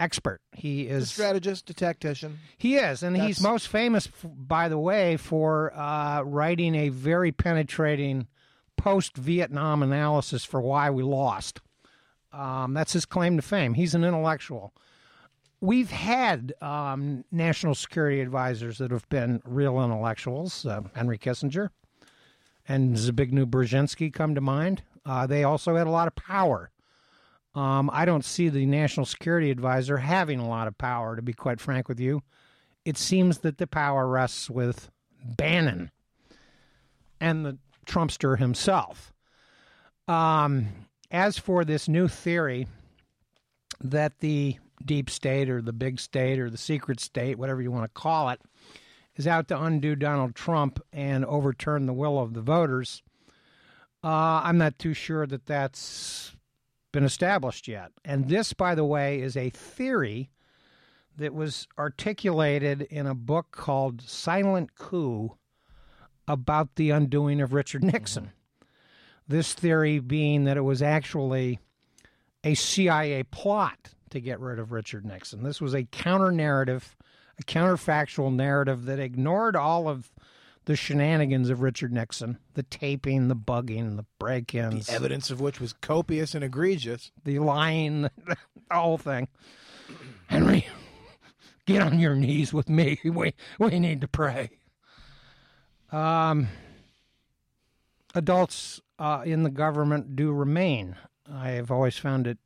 expert. 0.01 0.41
He 0.53 0.89
is 0.89 0.95
a 0.95 1.03
is 1.03 1.11
strategist, 1.11 1.71
a 1.71 1.75
tactician. 1.75 2.39
he 2.57 2.77
is, 2.77 3.03
and 3.03 3.17
he's 3.17 3.41
most 3.41 3.69
famous, 3.69 4.09
by 4.25 4.69
the 4.69 4.79
way, 4.79 5.17
for 5.17 5.73
uh, 5.75 6.23
writing 6.23 6.75
a 6.75 6.89
very 6.89 7.33
penetrating 7.33 8.27
post-Vietnam 8.77 9.83
analysis 9.83 10.45
for 10.45 10.61
why 10.61 10.91
we 10.91 11.03
lost. 11.03 11.61
Um, 12.33 12.75
that's 12.75 12.93
his 12.93 13.07
claim 13.07 13.37
to 13.37 13.43
fame. 13.43 13.75
He's 13.75 13.95
an 13.95 14.05
intellectual. 14.05 14.75
We've 15.61 15.91
had 15.91 16.53
um, 16.61 17.25
national 17.33 17.75
security 17.75 18.21
advisors 18.21 18.79
that 18.79 18.91
have 18.91 19.09
been 19.09 19.41
real 19.45 19.83
intellectuals. 19.83 20.67
Uh, 20.67 20.83
Henry 20.95 21.19
Kissinger 21.19 21.71
and 22.69 22.97
Zbigniew 22.97 23.47
Brzezinski 23.47 24.13
come 24.13 24.35
to 24.35 24.41
mind. 24.41 24.83
Uh, 25.05 25.27
they 25.27 25.45
also 25.45 25.77
had 25.77 25.87
a 25.87 25.91
lot 25.91 26.09
of 26.09 26.15
power. 26.15 26.71
Um, 27.55 27.89
I 27.93 28.05
don't 28.05 28.25
see 28.25 28.51
the 28.51 28.67
national 28.67 29.07
security 29.07 29.51
advisor 29.51 29.97
having 29.97 30.41
a 30.41 30.49
lot 30.49 30.69
of 30.69 30.77
power, 30.77 31.17
to 31.17 31.23
be 31.23 31.33
quite 31.33 31.59
frank 31.59 31.89
with 31.89 31.99
you. 31.99 32.23
It 32.85 32.99
seems 32.99 33.39
that 33.39 33.57
the 33.57 33.67
power 33.67 34.07
rests 34.07 34.51
with 34.51 34.91
Bannon 35.25 35.91
and 37.19 37.47
the 37.47 37.59
Trumpster 37.87 38.39
himself. 38.39 39.13
Um, 40.07 40.86
as 41.17 41.39
for 41.39 41.65
this 41.65 41.89
new 41.89 42.07
theory 42.07 42.67
that 43.81 44.19
the 44.21 44.55
deep 44.85 45.09
state 45.09 45.49
or 45.49 45.63
the 45.63 45.73
big 45.73 45.99
state 45.99 46.39
or 46.39 46.51
the 46.51 46.59
secret 46.59 47.01
state, 47.01 47.39
whatever 47.39 47.63
you 47.63 47.73
want 47.73 47.85
to 47.85 48.01
call 48.01 48.29
it, 48.29 48.39
is 49.17 49.27
out 49.27 49.49
to 49.49 49.59
undo 49.59 49.97
Donald 49.97 50.35
Trump 50.35 50.79
and 50.93 51.25
overturn 51.25 51.87
the 51.87 51.95
will 51.95 52.19
of 52.19 52.35
the 52.35 52.43
voters, 52.43 53.03
uh, 54.05 54.43
I'm 54.45 54.59
not 54.59 54.79
too 54.79 54.93
sure 54.93 55.27
that 55.27 55.47
that's 55.47 56.37
been 56.93 57.05
established 57.05 57.67
yet. 57.67 57.93
And 58.05 58.29
this, 58.29 58.53
by 58.53 58.75
the 58.75 58.85
way, 58.85 59.19
is 59.23 59.39
a 59.39 59.49
theory 59.49 60.29
that 61.17 61.33
was 61.33 61.67
articulated 61.79 62.83
in 62.83 63.07
a 63.07 63.15
book 63.15 63.53
called 63.53 64.03
Silent 64.03 64.75
Coup 64.75 65.39
about 66.29 66.75
the 66.77 66.91
undoing 66.91 67.41
of 67.41 67.55
Richard 67.55 67.83
Nixon. 67.85 68.33
This 69.29 69.55
theory 69.55 69.99
being 69.99 70.45
that 70.45 70.57
it 70.57 70.63
was 70.63 70.83
actually 70.83 71.59
a 72.45 72.55
CIA 72.55 73.25
plot 73.25 73.91
to 74.11 74.21
get 74.21 74.39
rid 74.41 74.59
of 74.59 74.73
Richard 74.73 75.05
Nixon. 75.05 75.43
This 75.43 75.61
was 75.61 75.75
a 75.75 75.85
counter 75.85 76.31
narrative, 76.31 76.97
a 77.39 77.43
counterfactual 77.43 78.33
narrative 78.33 78.85
that 78.85 79.01
ignored 79.01 79.57
all 79.57 79.89
of 79.89 80.13
the 80.67 80.77
shenanigans 80.77 81.49
of 81.49 81.61
Richard 81.61 81.93
Nixon, 81.93 82.39
the 82.55 82.63
taping, 82.65 83.29
the 83.29 83.37
bugging, 83.37 83.97
the 83.97 84.05
break 84.19 84.55
ins 84.55 84.87
The 84.87 84.93
Evidence 84.95 85.31
of 85.31 85.41
which 85.41 85.61
was 85.61 85.73
copious 85.73 86.35
and 86.35 86.45
egregious. 86.45 87.13
the 87.25 87.39
lying, 87.39 88.03
the 88.27 88.37
whole 88.71 88.99
thing. 88.99 89.29
Henry, 90.27 90.67
get 91.67 91.83
on 91.83 92.01
your 92.01 92.15
knees 92.17 92.53
with 92.53 92.69
me. 92.69 92.99
We 93.05 93.35
we 93.59 93.79
need 93.79 94.01
to 94.01 94.09
pray. 94.09 94.51
Um, 95.93 96.49
adults 98.17 98.81
uh, 98.99 99.23
in 99.25 99.43
the 99.43 99.51
government 99.51 100.17
do 100.17 100.33
remain. 100.33 100.97
I 101.31 101.51
have 101.51 101.71
always 101.71 101.99
found 101.99 102.27
it 102.27 102.39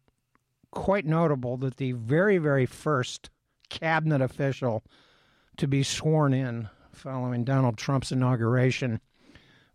quite 0.70 1.06
notable 1.06 1.56
that 1.58 1.78
the 1.78 1.92
very 1.92 2.38
very 2.38 2.66
first 2.66 3.30
cabinet 3.70 4.20
official 4.20 4.82
to 5.56 5.66
be 5.66 5.82
sworn 5.82 6.34
in 6.34 6.68
following 6.92 7.44
Donald 7.44 7.78
Trump's 7.78 8.12
inauguration 8.12 9.00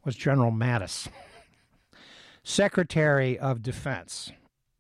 was 0.04 0.16
General 0.16 0.52
Mattis. 0.52 1.08
Secretary 2.44 3.40
of 3.40 3.64
Defense. 3.64 4.32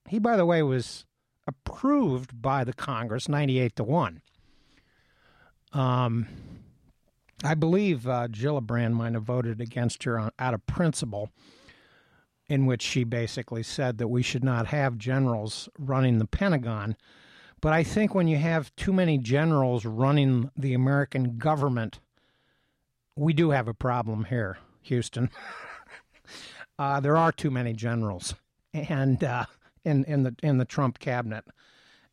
He, 0.07 0.19
by 0.19 0.37
the 0.37 0.45
way, 0.45 0.61
was 0.61 1.05
approved 1.47 2.39
by 2.41 2.63
the 2.63 2.73
Congress 2.73 3.27
98 3.27 3.75
to 3.77 3.83
1. 3.83 4.21
Um, 5.73 6.27
I 7.43 7.53
believe 7.53 8.07
uh, 8.07 8.27
Gillibrand 8.29 8.93
might 8.93 9.13
have 9.13 9.23
voted 9.23 9.59
against 9.59 10.03
her 10.03 10.17
on, 10.17 10.31
out 10.39 10.53
of 10.53 10.65
principle, 10.65 11.31
in 12.47 12.65
which 12.65 12.81
she 12.81 13.03
basically 13.03 13.63
said 13.63 13.97
that 13.97 14.07
we 14.07 14.21
should 14.21 14.43
not 14.43 14.67
have 14.67 14.97
generals 14.97 15.67
running 15.77 16.19
the 16.19 16.27
Pentagon. 16.27 16.95
But 17.61 17.73
I 17.73 17.83
think 17.83 18.13
when 18.13 18.27
you 18.27 18.37
have 18.37 18.75
too 18.75 18.93
many 18.93 19.17
generals 19.17 19.85
running 19.85 20.51
the 20.55 20.73
American 20.73 21.37
government, 21.37 21.99
we 23.15 23.33
do 23.33 23.49
have 23.49 23.67
a 23.67 23.73
problem 23.73 24.25
here, 24.25 24.57
Houston. 24.83 25.29
uh, 26.79 26.99
there 26.99 27.17
are 27.17 27.31
too 27.31 27.49
many 27.49 27.73
generals, 27.73 28.35
and 28.73 29.23
uh, 29.23 29.45
in 29.83 30.03
in 30.05 30.23
the 30.23 30.35
in 30.43 30.57
the 30.57 30.65
Trump 30.65 30.99
cabinet, 30.99 31.45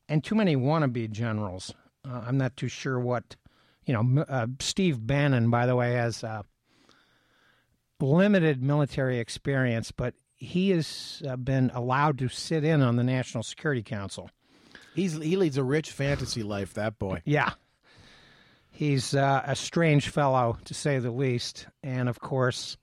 and 0.09 0.23
too 0.25 0.35
many 0.35 0.57
wannabe 0.57 1.11
generals. 1.11 1.75
Uh, 2.09 2.23
I'm 2.27 2.39
not 2.39 2.57
too 2.57 2.69
sure 2.69 2.99
what 2.99 3.37
you 3.85 3.95
know. 3.95 4.23
Uh, 4.23 4.47
Steve 4.61 5.05
Bannon, 5.07 5.51
by 5.51 5.67
the 5.67 5.77
way, 5.77 5.93
has 5.93 6.23
uh, 6.25 6.43
limited 8.01 8.63
military 8.63 9.19
experience, 9.19 9.93
but 9.93 10.15
he 10.35 10.71
has 10.71 11.23
uh, 11.29 11.37
been 11.37 11.71
allowed 11.75 12.19
to 12.19 12.29
sit 12.29 12.65
in 12.65 12.83
on 12.83 12.97
the 12.97 13.05
National 13.05 13.43
Security 13.43 13.83
Council. 13.83 14.31
He's 14.95 15.15
he 15.15 15.37
leads 15.37 15.57
a 15.57 15.65
rich 15.65 15.91
fantasy 15.91 16.43
life. 16.43 16.75
That 16.75 16.99
boy. 16.99 17.23
Yeah. 17.25 17.51
He's 18.75 19.15
uh, 19.15 19.43
a 19.45 19.55
strange 19.55 20.09
fellow, 20.09 20.57
to 20.65 20.75
say 20.75 20.99
the 20.99 21.11
least. 21.11 21.67
And 21.83 22.09
of 22.09 22.21
course, 22.21 22.79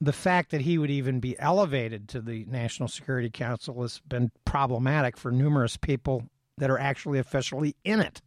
the 0.00 0.12
fact 0.12 0.50
that 0.50 0.62
he 0.62 0.78
would 0.78 0.90
even 0.90 1.20
be 1.20 1.38
elevated 1.38 2.08
to 2.08 2.20
the 2.20 2.46
National 2.46 2.88
Security 2.88 3.28
Council 3.28 3.82
has 3.82 4.00
been 4.08 4.30
problematic 4.46 5.18
for 5.18 5.30
numerous 5.30 5.76
people 5.76 6.24
that 6.56 6.70
are 6.70 6.78
actually 6.78 7.18
officially 7.18 7.76
in 7.84 8.00
it. 8.00 8.22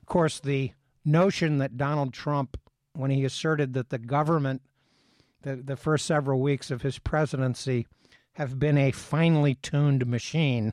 Of 0.00 0.06
course, 0.06 0.40
the 0.40 0.72
notion 1.06 1.58
that 1.58 1.76
Donald 1.76 2.12
Trump, 2.12 2.58
when 2.92 3.10
he 3.10 3.24
asserted 3.24 3.72
that 3.74 3.90
the 3.90 3.98
government, 3.98 4.62
the, 5.42 5.56
the 5.56 5.76
first 5.76 6.04
several 6.06 6.40
weeks 6.40 6.70
of 6.70 6.82
his 6.82 6.98
presidency, 6.98 7.86
have 8.34 8.58
been 8.58 8.76
a 8.76 8.90
finely 8.90 9.54
tuned 9.54 10.06
machine. 10.06 10.72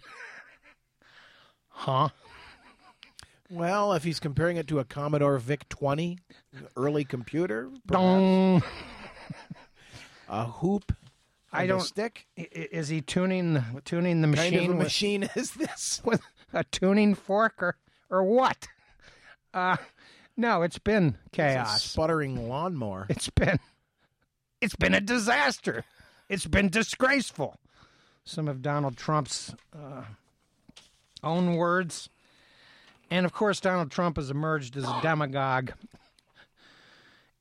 huh? 1.70 2.10
Well, 3.50 3.94
if 3.94 4.04
he's 4.04 4.20
comparing 4.20 4.58
it 4.58 4.68
to 4.68 4.80
a 4.80 4.84
Commodore 4.84 5.38
VIC 5.38 5.70
20, 5.70 6.18
early 6.76 7.06
computer, 7.06 7.70
perhaps 7.88 8.66
a 10.28 10.46
hoop, 10.46 10.92
I 11.52 11.68
don't- 11.68 11.82
stick. 11.82 12.26
Is 12.36 12.88
he 12.88 13.02
tuning 13.02 13.54
the 13.54 13.64
tuning 13.86 14.22
the 14.22 14.28
Kind 14.36 14.56
machine 14.56 14.64
of 14.72 14.76
a 14.76 14.78
with, 14.78 14.86
machine 14.86 15.30
is 15.36 15.52
this? 15.52 16.02
with 16.06 16.22
a 16.52 16.64
tuning 16.64 17.14
fork 17.14 17.62
or 17.62 17.78
or 18.10 18.24
what? 18.24 18.68
Uh, 19.54 19.78
no, 20.38 20.62
it's 20.62 20.80
been 20.80 21.18
It's 21.28 21.36
chaos. 21.36 21.84
sputtering 21.84 22.48
lawnmower. 22.48 23.06
It's 23.10 23.30
been 23.30 23.60
it's 24.62 24.76
been 24.76 24.94
a 24.94 25.02
disaster. 25.02 25.84
It's 26.30 26.46
been 26.46 26.70
disgraceful. 26.70 27.58
Some 28.26 28.48
of 28.48 28.62
Donald 28.62 28.96
Trump's 28.96 29.54
uh, 29.78 30.04
own 31.22 31.56
words, 31.56 32.10
and 33.12 33.26
of 33.26 33.34
course, 33.34 33.60
Donald 33.60 33.92
Trump 33.92 34.16
has 34.16 34.32
emerged 34.32 34.78
as 34.78 34.86
a 34.86 35.00
demagogue. 35.02 35.72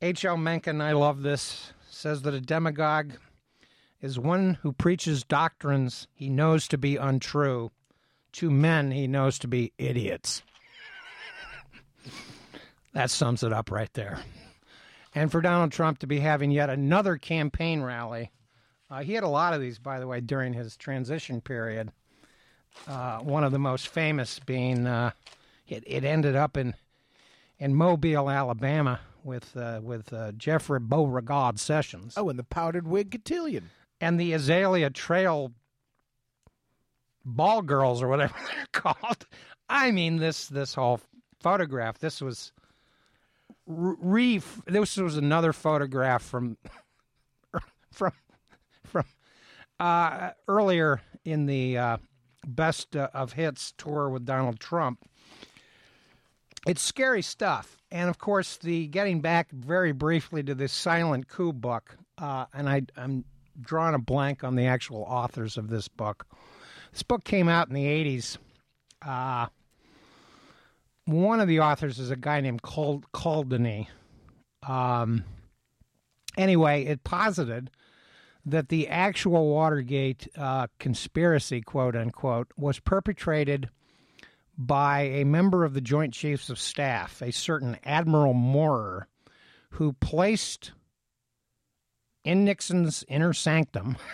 H. 0.00 0.25
L. 0.25 0.37
Mencken, 0.37 0.80
I 0.80 0.92
love 0.92 1.22
this, 1.22 1.72
says 1.88 2.22
that 2.22 2.34
a 2.34 2.40
demagogue 2.40 3.12
is 4.00 4.18
one 4.18 4.58
who 4.62 4.72
preaches 4.72 5.22
doctrines 5.22 6.08
he 6.12 6.28
knows 6.28 6.66
to 6.66 6.76
be 6.78 6.96
untrue 6.96 7.70
to 8.32 8.50
men 8.50 8.90
he 8.90 9.06
knows 9.06 9.38
to 9.38 9.46
be 9.46 9.72
idiots. 9.78 10.42
That 12.92 13.11
sums 13.11 13.42
it 13.42 13.52
up 13.52 13.70
right 13.70 13.92
there. 13.94 14.18
And 15.14 15.30
for 15.30 15.40
Donald 15.40 15.72
Trump 15.72 15.99
to 16.00 16.06
be 16.06 16.20
having 16.20 16.50
yet 16.50 16.70
another 16.70 17.16
campaign 17.18 17.82
rally, 17.82 18.30
uh, 18.90 19.02
he 19.02 19.12
had 19.14 19.25
a 19.25 19.28
lot 19.28 19.52
of 19.54 19.61
these, 19.61 19.78
by 19.78 20.00
the 20.00 20.06
way, 20.06 20.20
during 20.20 20.52
his 20.54 20.76
transition 20.76 21.40
period. 21.40 21.90
Uh, 22.88 23.19
one 23.19 23.45
of 23.45 23.52
the 23.52 23.58
most 23.58 23.88
famous 23.88 24.38
being 24.40 24.86
uh, 24.86 25.10
it, 25.69 25.84
it 25.86 26.04
ended 26.04 26.36
up 26.36 26.56
in 26.56 26.75
in 27.58 27.75
Mobile, 27.75 28.28
Alabama, 28.30 28.99
with 29.23 29.54
uh, 29.56 29.80
with 29.82 30.12
uh, 30.12 30.32
Jeffrey 30.32 30.80
Beauregard 30.80 31.60
Sessions 31.60 32.14
Oh, 32.17 32.28
and 32.30 32.38
the 32.38 32.45
powdered 32.45 32.88
wig 32.88 33.10
cotillion. 33.12 33.71
and 34.00 34.19
the 34.19 34.32
Azalea 34.32 34.88
Trail 34.90 35.52
ball 37.25 37.62
girls 37.62 38.02
or 38.02 38.08
whatever 38.08 38.34
they're 38.47 38.67
called. 38.73 39.26
I 39.69 39.90
mean, 39.90 40.17
this 40.17 40.49
this 40.49 40.75
whole 40.75 41.00
photograph. 41.40 41.99
This 41.99 42.21
was 42.23 42.52
re. 43.73 44.41
This 44.67 44.97
was 44.97 45.17
another 45.17 45.52
photograph 45.52 46.23
from 46.23 46.56
from 47.93 48.13
from 48.85 49.04
uh, 49.80 50.30
earlier 50.49 51.00
in 51.25 51.47
the 51.47 51.78
uh, 51.78 51.97
best 52.47 52.97
uh, 52.97 53.08
of 53.15 53.32
hits 53.32 53.73
tour 53.76 54.08
with 54.08 54.25
Donald 54.25 54.61
Trump. 54.61 55.00
It's 56.67 56.82
scary 56.82 57.23
stuff, 57.23 57.76
and 57.91 58.08
of 58.08 58.19
course, 58.19 58.56
the 58.58 58.87
getting 58.87 59.21
back 59.21 59.50
very 59.50 59.93
briefly 59.93 60.43
to 60.45 60.54
this 60.54 60.73
silent 60.73 61.26
coup 61.26 61.52
book, 61.52 61.97
uh, 62.19 62.47
and 62.54 62.69
I, 62.69 62.82
I'm 62.97 63.25
drawing 63.61 63.95
a 63.95 63.99
blank 63.99 64.45
on 64.45 64.54
the 64.54 64.67
actual 64.67 65.02
authors 65.02 65.56
of 65.56 65.69
this 65.69 65.89
book. 65.89 66.26
This 66.93 67.02
book 67.02 67.25
came 67.25 67.49
out 67.49 67.69
in 67.69 67.75
the 67.75 67.87
80s. 67.87 68.39
One 71.04 71.41
of 71.41 71.49
the 71.49 71.60
authors 71.60 71.99
is 71.99 72.10
a 72.10 72.17
guy 72.17 72.41
named 72.41 72.62
Cal- 72.62 73.02
Caldini. 73.12 73.88
Um, 74.67 75.25
anyway, 76.36 76.84
it 76.84 77.04
posited 77.04 77.71
that 78.45 78.69
the 78.69 78.88
actual 78.88 79.49
Watergate 79.49 80.28
uh, 80.36 80.67
conspiracy, 80.78 81.60
quote 81.60 81.97
unquote, 81.97 82.52
was 82.56 82.78
perpetrated 82.78 83.69
by 84.56 85.02
a 85.02 85.25
member 85.25 85.65
of 85.65 85.75
the 85.75 85.80
Joint 85.80 86.12
Chiefs 86.12 86.50
of 86.50 86.58
Staff, 86.58 87.23
a 87.23 87.32
certain 87.32 87.78
Admiral 87.84 88.34
Moorer, 88.34 89.08
who 89.71 89.95
placed 89.95 90.73
in 92.25 92.45
Nixon's 92.45 93.04
inner 93.08 93.32
sanctum 93.32 93.97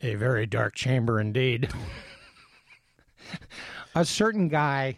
a 0.00 0.14
very 0.14 0.46
dark 0.46 0.74
chamber 0.74 1.20
indeed. 1.20 1.68
a 3.94 4.04
certain 4.04 4.48
guy 4.48 4.96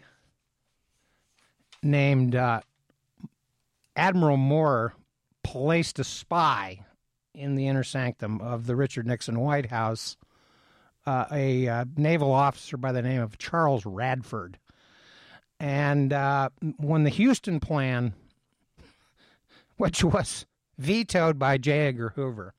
named 1.81 2.35
uh, 2.35 2.61
Admiral 3.95 4.37
Moore 4.37 4.93
placed 5.43 5.99
a 5.99 6.03
spy 6.03 6.85
in 7.33 7.55
the 7.55 7.67
inner 7.67 7.83
sanctum 7.83 8.39
of 8.41 8.65
the 8.65 8.75
Richard 8.75 9.07
Nixon 9.07 9.39
White 9.39 9.67
House, 9.67 10.17
uh, 11.05 11.25
a 11.31 11.67
uh, 11.67 11.85
naval 11.97 12.31
officer 12.31 12.77
by 12.77 12.91
the 12.91 13.01
name 13.01 13.21
of 13.21 13.37
Charles 13.37 13.85
Radford. 13.85 14.57
And 15.59 16.13
uh, 16.13 16.49
when 16.77 17.03
the 17.03 17.09
Huston 17.09 17.59
plan, 17.59 18.13
which 19.77 20.03
was 20.03 20.45
vetoed 20.77 21.39
by 21.39 21.57
J. 21.57 21.87
Edgar 21.87 22.09
Hoover, 22.15 22.53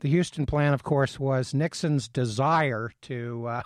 the 0.00 0.16
Huston 0.16 0.46
plan, 0.46 0.74
of 0.74 0.82
course, 0.82 1.18
was 1.18 1.54
Nixon's 1.54 2.08
desire 2.08 2.92
to 3.02 3.46
uh, 3.46 3.62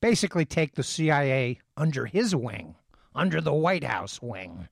basically 0.00 0.44
take 0.44 0.74
the 0.74 0.82
CIA 0.82 1.58
under 1.76 2.06
his 2.06 2.34
wing, 2.34 2.74
under 3.14 3.40
the 3.40 3.54
White 3.54 3.84
House 3.84 4.20
wing. 4.22 4.68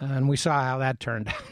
And 0.00 0.28
we 0.28 0.36
saw 0.36 0.62
how 0.62 0.78
that 0.78 1.00
turned 1.00 1.28
out. 1.28 1.34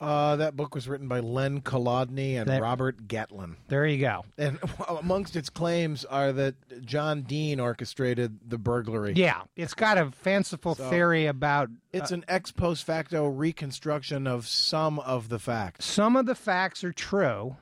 Uh, 0.00 0.36
that 0.36 0.54
book 0.54 0.76
was 0.76 0.86
written 0.86 1.08
by 1.08 1.18
Len 1.18 1.60
Colodny 1.60 2.36
and 2.40 2.48
That- 2.48 2.62
Robert 2.62 3.08
Gettlin. 3.08 3.56
There 3.66 3.84
you 3.84 3.98
go. 3.98 4.24
And 4.38 4.56
amongst 4.88 5.34
its 5.34 5.50
claims 5.50 6.04
are 6.04 6.32
that 6.34 6.54
John 6.86 7.22
Dean 7.22 7.58
orchestrated 7.58 8.38
the 8.48 8.58
burglary. 8.58 9.14
Yeah, 9.16 9.40
it's 9.56 9.74
got 9.74 9.98
a 9.98 10.12
fanciful 10.12 10.76
So- 10.76 10.88
theory 10.88 11.26
about 11.26 11.70
It's 11.92 12.12
an 12.12 12.24
ex 12.28 12.52
post 12.52 12.84
facto 12.84 13.26
reconstruction 13.26 14.28
of 14.28 14.46
some 14.46 15.00
of 15.00 15.30
the 15.30 15.40
facts. 15.40 15.84
some 15.84 16.14
of 16.14 16.26
the 16.26 16.36
facts 16.36 16.84
are 16.84 16.92
true 16.92 17.56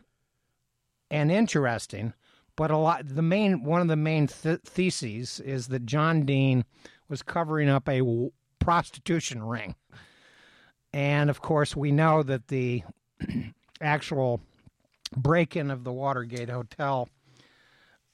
and 1.10 1.32
interesting, 1.32 2.12
but 2.56 2.70
a 2.70 2.76
lot 2.76 3.02
the 3.06 3.22
main 3.22 3.62
one 3.62 3.80
of 3.80 3.88
the 3.88 3.96
main 3.96 4.26
th- 4.26 4.60
theses 4.64 5.40
is 5.40 5.68
that 5.68 5.86
John 5.86 6.24
Dean 6.24 6.64
was 7.08 7.22
covering 7.22 7.68
up 7.68 7.88
a 7.88 7.98
w- 7.98 8.32
prostitution 8.58 9.42
ring. 9.44 9.74
And 10.92 11.28
of 11.30 11.40
course, 11.40 11.76
we 11.76 11.92
know 11.92 12.22
that 12.22 12.48
the 12.48 12.82
actual 13.80 14.40
break-in 15.16 15.70
of 15.70 15.84
the 15.84 15.92
Watergate 15.92 16.48
Hotel 16.48 17.08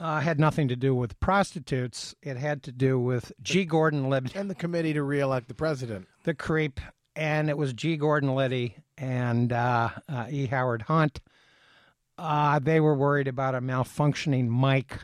uh, 0.01 0.21
had 0.21 0.41
nothing 0.41 0.69
to 0.69 0.77
do 0.77 0.95
with 0.95 1.19
prostitutes. 1.21 2.15
It 2.23 2.37
had 2.37 2.63
to 2.65 2.73
do 2.73 2.99
with 2.99 3.33
G. 3.41 3.65
Gordon 3.65 4.11
Liddy, 4.11 4.33
And 4.35 4.51
the 4.51 4.55
committee 4.55 4.93
to 4.95 5.03
reelect 5.03 5.49
the 5.49 5.55
president. 5.55 6.09
the 6.25 6.35
creep, 6.35 6.81
and 7.15 7.49
it 7.49 7.57
was 7.57 7.73
G. 7.73 7.97
Gordon 7.97 8.35
Liddy 8.35 8.77
and 8.99 9.53
uh, 9.53 9.91
uh, 10.09 10.27
E. 10.29 10.47
Howard 10.47 10.83
Hunt. 10.83 11.21
Uh, 12.23 12.61
they 12.61 12.79
were 12.79 12.95
worried 12.95 13.27
about 13.27 13.57
a 13.57 13.61
malfunctioning 13.61 14.49
mic 14.49 14.97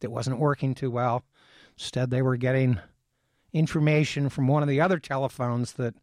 that 0.00 0.10
wasn't 0.10 0.40
working 0.40 0.74
too 0.74 0.90
well. 0.90 1.22
Instead, 1.78 2.10
they 2.10 2.20
were 2.20 2.36
getting 2.36 2.80
information 3.52 4.28
from 4.28 4.48
one 4.48 4.60
of 4.60 4.68
the 4.68 4.80
other 4.80 4.98
telephones 4.98 5.74
that, 5.74 5.94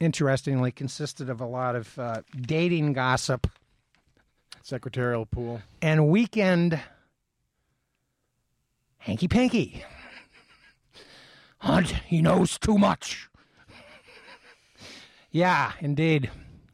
interestingly, 0.00 0.72
consisted 0.72 1.30
of 1.30 1.40
a 1.40 1.46
lot 1.46 1.76
of 1.76 1.96
uh, 2.00 2.22
dating 2.40 2.94
gossip 2.94 3.46
Secretarial 4.64 5.24
pool. 5.30 5.62
and 5.80 6.08
weekend 6.08 6.80
hanky 8.98 9.28
panky. 9.28 9.84
Hunt, 11.58 11.90
he 12.06 12.20
knows 12.22 12.58
too 12.58 12.76
much. 12.76 13.28
yeah, 15.30 15.74
indeed. 15.80 16.28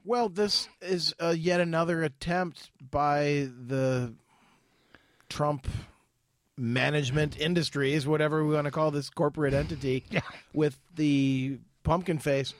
Well, 0.04 0.28
this 0.28 0.68
is 0.82 1.14
uh, 1.22 1.34
yet 1.36 1.60
another 1.60 2.02
attempt 2.02 2.70
by 2.90 3.48
the 3.66 4.14
Trump 5.28 5.66
management 6.56 7.38
industries, 7.38 8.06
whatever 8.06 8.44
we 8.44 8.54
want 8.54 8.66
to 8.66 8.70
call 8.70 8.90
this 8.90 9.10
corporate 9.10 9.54
entity, 9.54 10.04
Yeah. 10.10 10.20
with 10.52 10.78
the 10.94 11.58
pumpkin 11.82 12.18
face, 12.18 12.54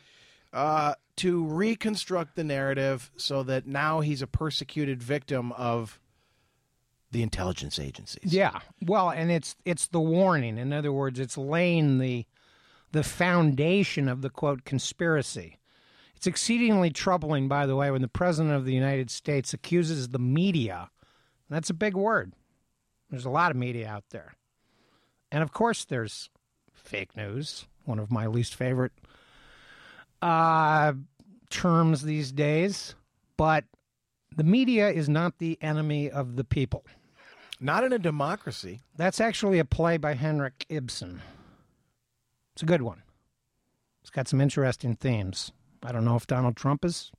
uh, 0.52 0.94
to 1.16 1.44
reconstruct 1.44 2.35
the 2.35 2.44
narrative 2.44 3.11
so 3.16 3.42
that 3.44 3.66
now 3.66 4.00
he's 4.00 4.22
a 4.22 4.26
persecuted 4.26 5.02
victim 5.02 5.52
of 5.52 6.00
the 7.12 7.22
intelligence 7.22 7.78
agencies. 7.78 8.33
Yeah. 8.35 8.59
Well, 8.83 9.11
and 9.11 9.30
it's 9.30 9.54
it's 9.64 9.87
the 9.87 10.00
warning. 10.00 10.59
In 10.59 10.72
other 10.72 10.92
words, 10.92 11.20
it's 11.20 11.38
laying 11.38 11.98
the 11.98 12.26
the 12.90 13.04
foundation 13.04 14.09
of 14.09 14.22
the 14.22 14.30
quote 14.30 14.64
conspiracy. 14.64 15.59
It's 16.16 16.27
exceedingly 16.27 16.90
troubling, 16.90 17.48
by 17.48 17.66
the 17.66 17.77
way, 17.77 17.90
when 17.90 18.03
the 18.03 18.09
president 18.09 18.55
of 18.55 18.64
the 18.64 18.74
United 18.74 19.11
States 19.11 19.53
accuses 19.53 20.09
the 20.09 20.18
media. 20.18 20.90
That's 21.50 21.70
a 21.70 21.74
big 21.74 21.94
word. 21.94 22.33
There's 23.11 23.24
a 23.24 23.31
lot 23.31 23.50
of 23.50 23.57
media 23.57 23.88
out 23.88 24.05
there. 24.11 24.35
And 25.31 25.42
of 25.42 25.53
course 25.53 25.85
there's 25.85 26.31
fake 26.72 27.16
news, 27.16 27.66
one 27.85 27.98
of 27.98 28.11
my 28.11 28.27
least 28.27 28.55
favorite 28.55 28.92
uh, 30.22 30.94
terms 31.50 32.03
these 32.03 32.33
days. 32.33 32.94
But 33.37 33.64
the 34.37 34.44
media 34.44 34.90
is 34.90 35.09
not 35.09 35.38
the 35.38 35.59
enemy 35.61 36.11
of 36.11 36.37
the 36.37 36.44
people. 36.44 36.85
Not 37.61 37.85
in 37.85 37.92
a 37.92 37.98
democracy. 37.98 38.81
That's 38.96 39.20
actually 39.20 39.59
a 39.59 39.64
play 39.64 39.96
by 39.96 40.14
Henrik 40.14 40.66
Ibsen. 40.68 41.22
It's 42.55 42.62
a 42.62 42.66
good 42.66 42.83
one. 42.83 43.03
It's 44.03 44.11
got 44.11 44.29
some 44.29 44.40
interesting 44.40 44.96
themes. 44.96 45.53
I 45.85 45.92
don't 45.92 46.05
know 46.05 46.16
if 46.16 46.27
Donald 46.27 46.57
Trump 46.57 46.83
has 46.83 47.12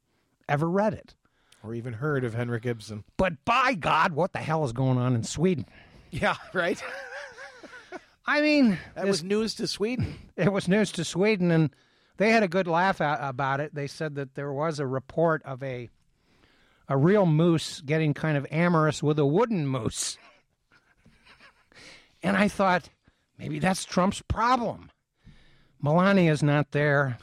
ever 0.49 0.69
read 0.69 0.93
it. 0.93 1.15
Or 1.63 1.73
even 1.73 1.93
heard 1.93 2.23
of 2.23 2.33
Henrik 2.33 2.65
Ibsen. 2.65 3.03
But 3.17 3.43
by 3.45 3.73
God, 3.73 4.13
what 4.13 4.33
the 4.33 4.39
hell 4.39 4.65
is 4.65 4.71
going 4.73 4.97
on 4.97 5.15
in 5.15 5.23
Sweden? 5.23 5.65
Yeah, 6.11 6.35
right? 6.53 6.81
I 8.25 8.41
mean, 8.41 8.77
That 8.95 9.05
was 9.07 9.23
news 9.23 9.53
to 9.55 9.67
Sweden. 9.67 10.15
it 10.35 10.51
was 10.51 10.67
news 10.67 10.91
to 10.93 11.03
Sweden, 11.03 11.51
and 11.51 11.69
they 12.17 12.31
had 12.31 12.43
a 12.43 12.47
good 12.47 12.67
laugh 12.67 12.99
a- 13.01 13.19
about 13.21 13.59
it. 13.59 13.73
They 13.75 13.87
said 13.87 14.15
that 14.15 14.35
there 14.35 14.51
was 14.53 14.79
a 14.79 14.87
report 14.87 15.41
of 15.43 15.61
a 15.63 15.89
a 16.87 16.95
real 16.97 17.25
moose 17.25 17.81
getting 17.81 18.13
kind 18.13 18.37
of 18.37 18.45
amorous 18.51 19.01
with 19.01 19.17
a 19.17 19.25
wooden 19.25 19.67
moose, 19.67 20.17
and 22.21 22.37
I 22.37 22.47
thought 22.47 22.89
maybe 23.39 23.57
that's 23.59 23.85
Trump's 23.85 24.21
problem. 24.27 24.91
Melania's 25.81 26.43
not 26.43 26.71
there; 26.71 27.17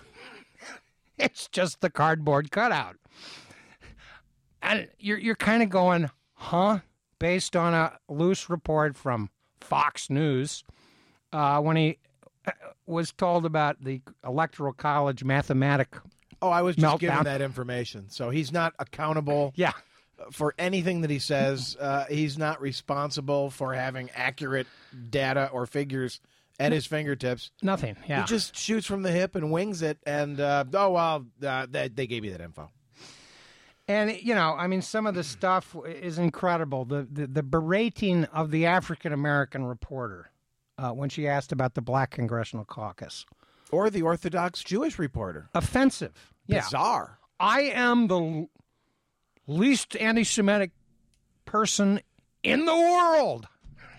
it's 1.22 1.48
just 1.48 1.80
the 1.80 1.90
cardboard 1.90 2.50
cutout, 2.50 2.96
and 4.62 4.88
you're 4.98 5.18
you're 5.18 5.34
kind 5.34 5.62
of 5.62 5.68
going, 5.70 6.10
huh? 6.34 6.80
Based 7.18 7.54
on 7.56 7.72
a 7.74 7.98
loose 8.08 8.50
report 8.50 8.96
from 8.96 9.30
Fox 9.60 10.10
News 10.10 10.64
uh, 11.32 11.60
when 11.60 11.76
he 11.76 11.98
uh, 12.46 12.50
was 12.86 13.12
told 13.12 13.46
about 13.46 13.82
the 13.84 14.02
electoral 14.26 14.72
college 14.72 15.22
mathematic. 15.22 15.96
Oh, 16.40 16.50
I 16.50 16.62
was 16.62 16.74
just 16.74 16.84
Meltdown. 16.96 16.98
given 16.98 17.24
that 17.24 17.40
information. 17.40 18.10
So 18.10 18.30
he's 18.30 18.50
not 18.52 18.74
accountable 18.80 19.52
Yeah, 19.54 19.70
for 20.32 20.52
anything 20.58 21.02
that 21.02 21.10
he 21.10 21.20
says. 21.20 21.76
Uh, 21.78 22.06
he's 22.10 22.36
not 22.36 22.60
responsible 22.60 23.50
for 23.50 23.72
having 23.74 24.10
accurate 24.16 24.66
data 25.10 25.48
or 25.52 25.66
figures 25.66 26.20
at 26.60 26.72
his 26.72 26.86
fingertips. 26.86 27.50
nothing. 27.62 27.96
Yeah, 28.08 28.20
He 28.22 28.26
just 28.26 28.56
shoots 28.56 28.86
from 28.86 29.02
the 29.02 29.10
hip 29.10 29.34
and 29.36 29.50
wings 29.50 29.82
it. 29.82 29.98
And, 30.06 30.38
uh, 30.40 30.64
oh, 30.74 30.90
well, 30.90 31.26
uh, 31.44 31.66
they, 31.70 31.88
they 31.88 32.06
gave 32.06 32.24
you 32.24 32.30
that 32.32 32.40
info. 32.40 32.70
and 33.88 34.10
you 34.22 34.34
know, 34.34 34.54
I 34.56 34.66
mean, 34.66 34.82
some 34.82 35.06
of 35.06 35.14
the 35.14 35.24
stuff 35.24 35.74
is 35.86 36.18
incredible. 36.18 36.84
The 36.84 37.06
the, 37.10 37.26
the 37.26 37.42
berating 37.42 38.24
of 38.26 38.50
the 38.50 38.66
African 38.66 39.12
American 39.12 39.64
reporter 39.64 40.30
uh, 40.78 40.90
when 40.90 41.08
she 41.08 41.26
asked 41.26 41.52
about 41.52 41.74
the 41.74 41.82
Black 41.82 42.10
Congressional 42.10 42.64
Caucus, 42.64 43.26
Or 43.70 43.90
the 43.90 44.02
Orthodox 44.02 44.62
Jewish 44.62 44.98
reporter. 44.98 45.48
offensive. 45.54 46.32
Yeah, 46.46 46.60
Bizarre. 46.62 47.18
I 47.40 47.62
am 47.62 48.06
the 48.08 48.20
l- 48.20 48.50
least 49.46 49.96
anti-Semitic 49.96 50.70
person 51.44 52.00
in 52.42 52.64
the 52.66 52.74
world. 52.76 53.48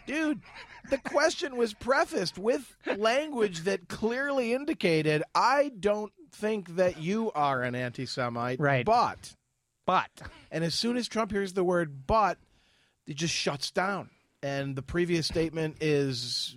Dude, 0.08 0.42
the 0.90 0.98
question 0.98 1.56
was 1.56 1.74
prefaced 1.74 2.38
with 2.38 2.76
language 2.98 3.62
that 3.62 3.88
clearly 3.88 4.54
indicated 4.54 5.24
I 5.34 5.72
don't 5.80 6.12
think 6.32 6.76
that 6.76 7.02
you 7.02 7.32
are 7.34 7.62
an 7.62 7.76
anti 7.76 8.06
Semite. 8.06 8.60
Right. 8.60 8.86
But. 8.86 9.36
But 9.86 10.10
And 10.50 10.64
as 10.64 10.74
soon 10.74 10.96
as 10.96 11.08
Trump 11.08 11.32
hears 11.32 11.54
the 11.54 11.64
word 11.64 12.08
but, 12.08 12.38
it 13.06 13.18
just 13.18 13.34
shuts 13.34 13.72
down. 13.72 14.10
And 14.42 14.76
the 14.76 14.82
previous 14.82 15.28
statement 15.28 15.78
is, 15.82 16.56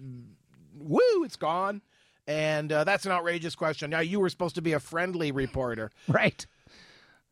woo, 0.77 1.25
it's 1.25 1.37
gone. 1.37 1.83
And 2.27 2.73
uh, 2.73 2.85
that's 2.85 3.07
an 3.07 3.13
outrageous 3.13 3.55
question. 3.55 3.91
Now, 3.91 4.01
you 4.01 4.19
were 4.19 4.29
supposed 4.29 4.57
to 4.57 4.63
be 4.63 4.73
a 4.73 4.81
friendly 4.81 5.31
reporter. 5.31 5.91
Right. 6.09 6.45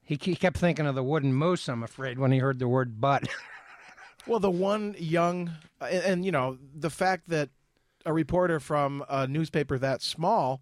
He, 0.02 0.18
he 0.20 0.36
kept 0.36 0.58
thinking 0.58 0.86
of 0.86 0.94
the 0.94 1.02
wooden 1.02 1.32
moose, 1.32 1.68
I'm 1.68 1.82
afraid, 1.82 2.18
when 2.18 2.30
he 2.30 2.38
heard 2.38 2.58
the 2.58 2.68
word 2.68 3.00
butt. 3.00 3.28
Well, 4.26 4.40
the 4.40 4.50
one 4.50 4.94
young, 4.98 5.52
and, 5.80 6.04
and, 6.04 6.24
you 6.24 6.32
know, 6.32 6.58
the 6.74 6.90
fact 6.90 7.28
that 7.28 7.50
a 8.06 8.12
reporter 8.12 8.60
from 8.60 9.04
a 9.08 9.26
newspaper 9.26 9.78
that 9.78 10.02
small, 10.02 10.60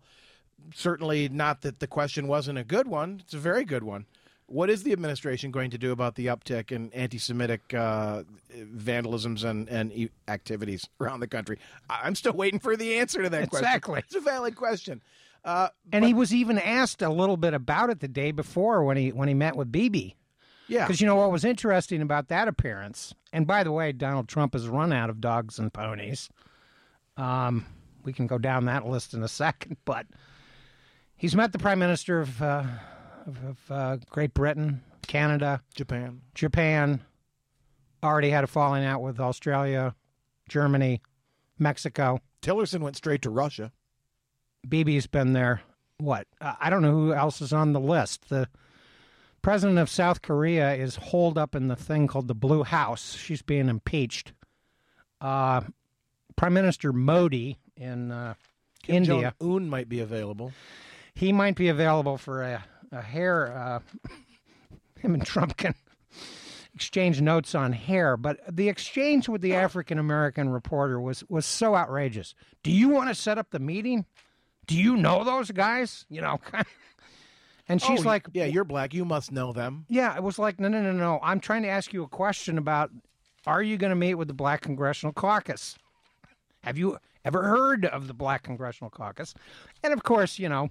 certainly 0.75 1.29
not 1.29 1.63
that 1.63 1.81
the 1.81 1.87
question 1.87 2.29
wasn't 2.29 2.59
a 2.59 2.65
good 2.65 2.87
one, 2.87 3.21
it's 3.23 3.35
a 3.35 3.39
very 3.39 3.65
good 3.65 3.85
one. 3.85 4.07
What 4.47 4.69
is 4.69 4.83
the 4.83 4.93
administration 4.93 5.51
going 5.51 5.71
to 5.71 5.79
do 5.79 5.93
about 5.93 6.15
the 6.17 6.27
uptick 6.27 6.73
in 6.73 6.93
anti 6.93 7.17
Semitic 7.17 7.73
uh, 7.73 8.25
vandalisms 8.55 9.45
and, 9.45 9.67
and 9.69 9.91
e- 9.93 10.11
activities 10.29 10.87
around 11.01 11.21
the 11.21 11.27
country? 11.27 11.59
I'm 11.89 12.15
still 12.15 12.35
waiting 12.35 12.59
for 12.59 12.77
the 12.77 12.99
answer 12.99 13.23
to 13.23 13.31
that 13.31 13.49
question. 13.49 13.67
Exactly. 13.67 14.01
It's 14.01 14.15
a 14.15 14.21
valid 14.21 14.57
question. 14.57 15.01
Uh, 15.45 15.69
and 15.91 16.05
he 16.05 16.13
was 16.13 16.35
even 16.35 16.59
asked 16.59 17.03
a 17.03 17.09
little 17.09 17.37
bit 17.37 17.55
about 17.55 17.91
it 17.91 18.01
the 18.01 18.09
day 18.09 18.31
before 18.31 18.85
when 18.85 18.97
he 18.97 19.11
when 19.11 19.27
he 19.27 19.35
met 19.35 19.57
with 19.57 19.73
Bibi. 19.73 20.17
Yeah. 20.69 20.87
Because 20.87 21.01
you 21.01 21.07
know 21.07 21.17
what 21.17 21.33
was 21.33 21.45
interesting 21.45 22.03
about 22.03 22.29
that 22.29 22.49
appearance, 22.49 23.15
and 23.33 23.47
by 23.47 23.65
the 23.65 23.73
way, 23.73 23.93
Donald 23.93 24.29
Trump 24.29 24.55
has 24.55 24.69
run 24.69 24.93
out 24.93 25.11
of 25.11 25.21
dogs 25.21 25.59
and 25.59 25.73
ponies. 25.73 26.29
Um, 27.17 27.67
we 28.05 28.13
can 28.13 28.27
go 28.27 28.39
down 28.39 28.65
that 28.67 28.87
list 28.87 29.15
in 29.15 29.23
a 29.23 29.29
second, 29.43 29.77
but 29.85 30.07
he's 31.17 31.37
met 31.37 31.53
the 31.53 31.59
Prime 31.59 31.79
Minister 31.79 32.21
of 32.21 32.43
uh, 32.43 32.65
of, 33.27 33.45
of 33.45 33.71
uh, 33.71 33.97
Great 34.11 34.35
Britain, 34.35 34.83
Canada, 35.07 35.63
Japan. 35.75 36.21
Japan. 36.35 37.01
Already 38.03 38.31
had 38.31 38.43
a 38.43 38.49
falling 38.49 38.85
out 38.85 39.01
with 39.01 39.21
Australia, 39.21 39.95
Germany, 40.49 41.01
Mexico. 41.59 42.19
Tillerson 42.43 42.81
went 42.81 42.97
straight 42.97 43.23
to 43.23 43.31
Russia. 43.31 43.71
Bibi's 44.69 45.07
been 45.07 45.33
there. 45.33 45.63
What? 45.99 46.27
Uh, 46.41 46.55
I 46.61 46.69
don't 46.69 46.83
know 46.83 46.91
who 46.91 47.13
else 47.15 47.41
is 47.41 47.53
on 47.53 47.73
the 47.73 47.81
list. 47.81 48.29
The 48.29 48.49
president 49.43 49.79
of 49.79 49.91
South 49.91 50.23
Korea 50.23 50.75
is 50.75 50.97
holed 50.97 51.37
up 51.37 51.55
in 51.55 51.69
the 51.69 51.77
thing 51.77 52.07
called 52.07 52.29
the 52.29 52.35
Blue 52.35 52.63
House. 52.63 53.15
She's 53.15 53.43
being 53.43 53.69
impeached. 53.69 54.33
Uh, 55.21 55.63
Prime 56.37 56.55
Minister 56.55 56.93
Modi 56.93 57.59
in 57.77 58.11
uh, 58.11 58.35
Kim 58.83 58.97
India, 58.97 59.35
Jong 59.41 59.57
Un 59.57 59.69
might 59.69 59.89
be 59.89 60.01
available. 60.01 60.53
he 61.15 61.33
might 61.33 61.57
be 61.57 61.69
available 61.69 62.17
for 62.17 62.43
a, 62.43 62.65
a 62.91 63.03
hair. 63.03 63.53
Uh, 63.53 64.09
him 65.01 65.15
and 65.15 65.25
Trump 65.25 65.57
can 65.57 65.75
exchange 66.75 67.21
notes 67.21 67.55
on 67.55 67.73
hair, 67.73 68.17
but 68.17 68.39
the 68.51 68.69
exchange 68.69 69.29
with 69.29 69.43
the 69.43 69.55
African 69.55 69.99
American 69.99 70.49
reporter 70.49 71.01
was 71.01 71.23
was 71.29 71.45
so 71.47 71.75
outrageous. 71.77 72.35
Do 72.63 72.71
you 72.71 72.89
want 72.89 73.09
to 73.09 73.15
set 73.15 73.39
up 73.39 73.51
the 73.51 73.59
meeting? 73.59 74.07
Do 74.67 74.77
you 74.77 74.97
know 74.97 75.25
those 75.25 75.51
guys? 75.51 76.07
You 76.09 76.23
know, 76.23 76.41
and 77.73 77.83
she's 77.83 78.01
Oh, 78.05 78.09
like, 78.09 78.27
yeah, 78.33 78.45
you're 78.45 78.65
black. 78.65 78.93
You 78.95 79.05
must 79.05 79.33
know 79.33 79.53
them. 79.53 79.87
yeah. 79.89 80.15
It 80.17 80.23
was 80.23 80.39
like, 80.39 80.61
no, 80.61 80.69
no, 80.69 80.81
no, 80.83 80.93
no. 80.93 81.19
I'm 81.23 81.41
trying 81.41 81.63
to 81.63 81.69
ask 81.69 81.93
you 81.93 82.03
a 82.03 82.09
question 82.09 82.59
about: 82.59 82.91
Are 83.47 83.63
you 83.63 83.77
going 83.77 83.91
to 83.91 83.97
meet 83.97 84.15
with 84.15 84.29
the 84.29 84.35
Black 84.35 84.61
Congressional 84.61 85.13
Caucus? 85.13 85.77
Have 86.65 86.79
you 86.79 86.99
ever 87.25 87.43
heard 87.43 87.85
of 87.87 88.07
the 88.09 88.15
Black 88.15 88.43
Congressional 88.43 88.91
Caucus? 88.91 89.35
And 89.83 89.93
of 89.93 90.03
course, 90.03 90.39
you 90.39 90.49
know, 90.49 90.71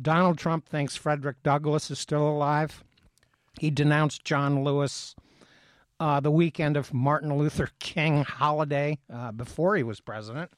Donald 0.00 0.38
Trump 0.38 0.66
thinks 0.68 0.96
Frederick 0.96 1.42
Douglass 1.42 1.90
is 1.90 1.98
still 1.98 2.26
alive. 2.28 2.84
He 3.60 3.70
denounced 3.70 4.24
John 4.24 4.64
Lewis 4.64 5.14
uh, 6.00 6.18
the 6.20 6.30
weekend 6.30 6.76
of 6.76 6.92
Martin 6.92 7.36
Luther 7.38 7.70
King 7.78 8.24
holiday 8.24 8.98
uh, 9.12 9.30
before 9.32 9.76
he 9.76 9.82
was 9.84 10.00
president. 10.00 10.50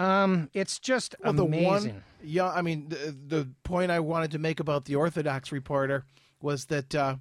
Um, 0.00 0.48
it's 0.54 0.78
just 0.78 1.14
Well, 1.22 1.32
the 1.32 1.44
amazing. 1.44 1.66
one, 1.66 2.04
yeah, 2.22 2.50
I 2.50 2.62
mean, 2.62 2.88
the, 2.88 3.14
the 3.36 3.48
point 3.64 3.90
I 3.90 4.00
wanted 4.00 4.30
to 4.32 4.38
make 4.38 4.58
about 4.60 4.86
the 4.86 4.96
Orthodox 4.96 5.52
reporter 5.52 6.04
was 6.40 6.66
that 6.66 6.94
uh, 6.94 7.16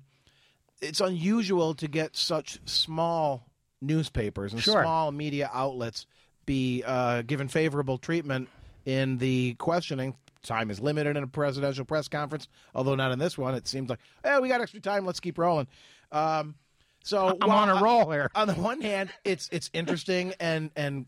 it's 0.81 1.01
unusual 1.01 1.73
to 1.75 1.87
get 1.87 2.15
such 2.15 2.59
small 2.65 3.45
newspapers 3.81 4.53
and 4.53 4.61
Sure. 4.61 4.81
small 4.83 5.11
media 5.11 5.49
outlets 5.53 6.05
be 6.45 6.83
uh, 6.85 7.21
given 7.23 7.47
favorable 7.47 7.97
treatment 7.97 8.47
in 8.85 9.17
the 9.17 9.55
questioning. 9.55 10.15
Time 10.41 10.71
is 10.71 10.79
limited 10.79 11.17
in 11.17 11.23
a 11.23 11.27
presidential 11.27 11.83
press 11.83 12.07
conference, 12.07 12.47
although 12.73 12.95
not 12.95 13.11
in 13.11 13.19
this 13.19 13.37
one. 13.37 13.55
It 13.55 13.67
seems 13.67 13.89
like, 13.89 13.99
hey, 14.23 14.39
we 14.39 14.47
got 14.47 14.61
extra 14.61 14.79
time. 14.79 15.05
Let's 15.05 15.19
keep 15.19 15.37
rolling. 15.37 15.67
Um, 16.13 16.55
so 17.03 17.37
I'm 17.41 17.49
while 17.49 17.57
on 17.57 17.69
a 17.69 17.83
roll 17.83 18.09
here. 18.09 18.31
on 18.35 18.47
the 18.47 18.53
one 18.53 18.79
hand, 18.81 19.09
it's 19.25 19.49
it's 19.51 19.69
interesting 19.73 20.33
and 20.39 20.71
and 20.77 21.05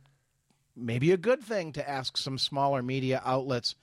maybe 0.75 1.12
a 1.12 1.17
good 1.17 1.43
thing 1.43 1.71
to 1.73 1.89
ask 1.89 2.17
some 2.17 2.38
smaller 2.38 2.81
media 2.81 3.21
outlets 3.25 3.75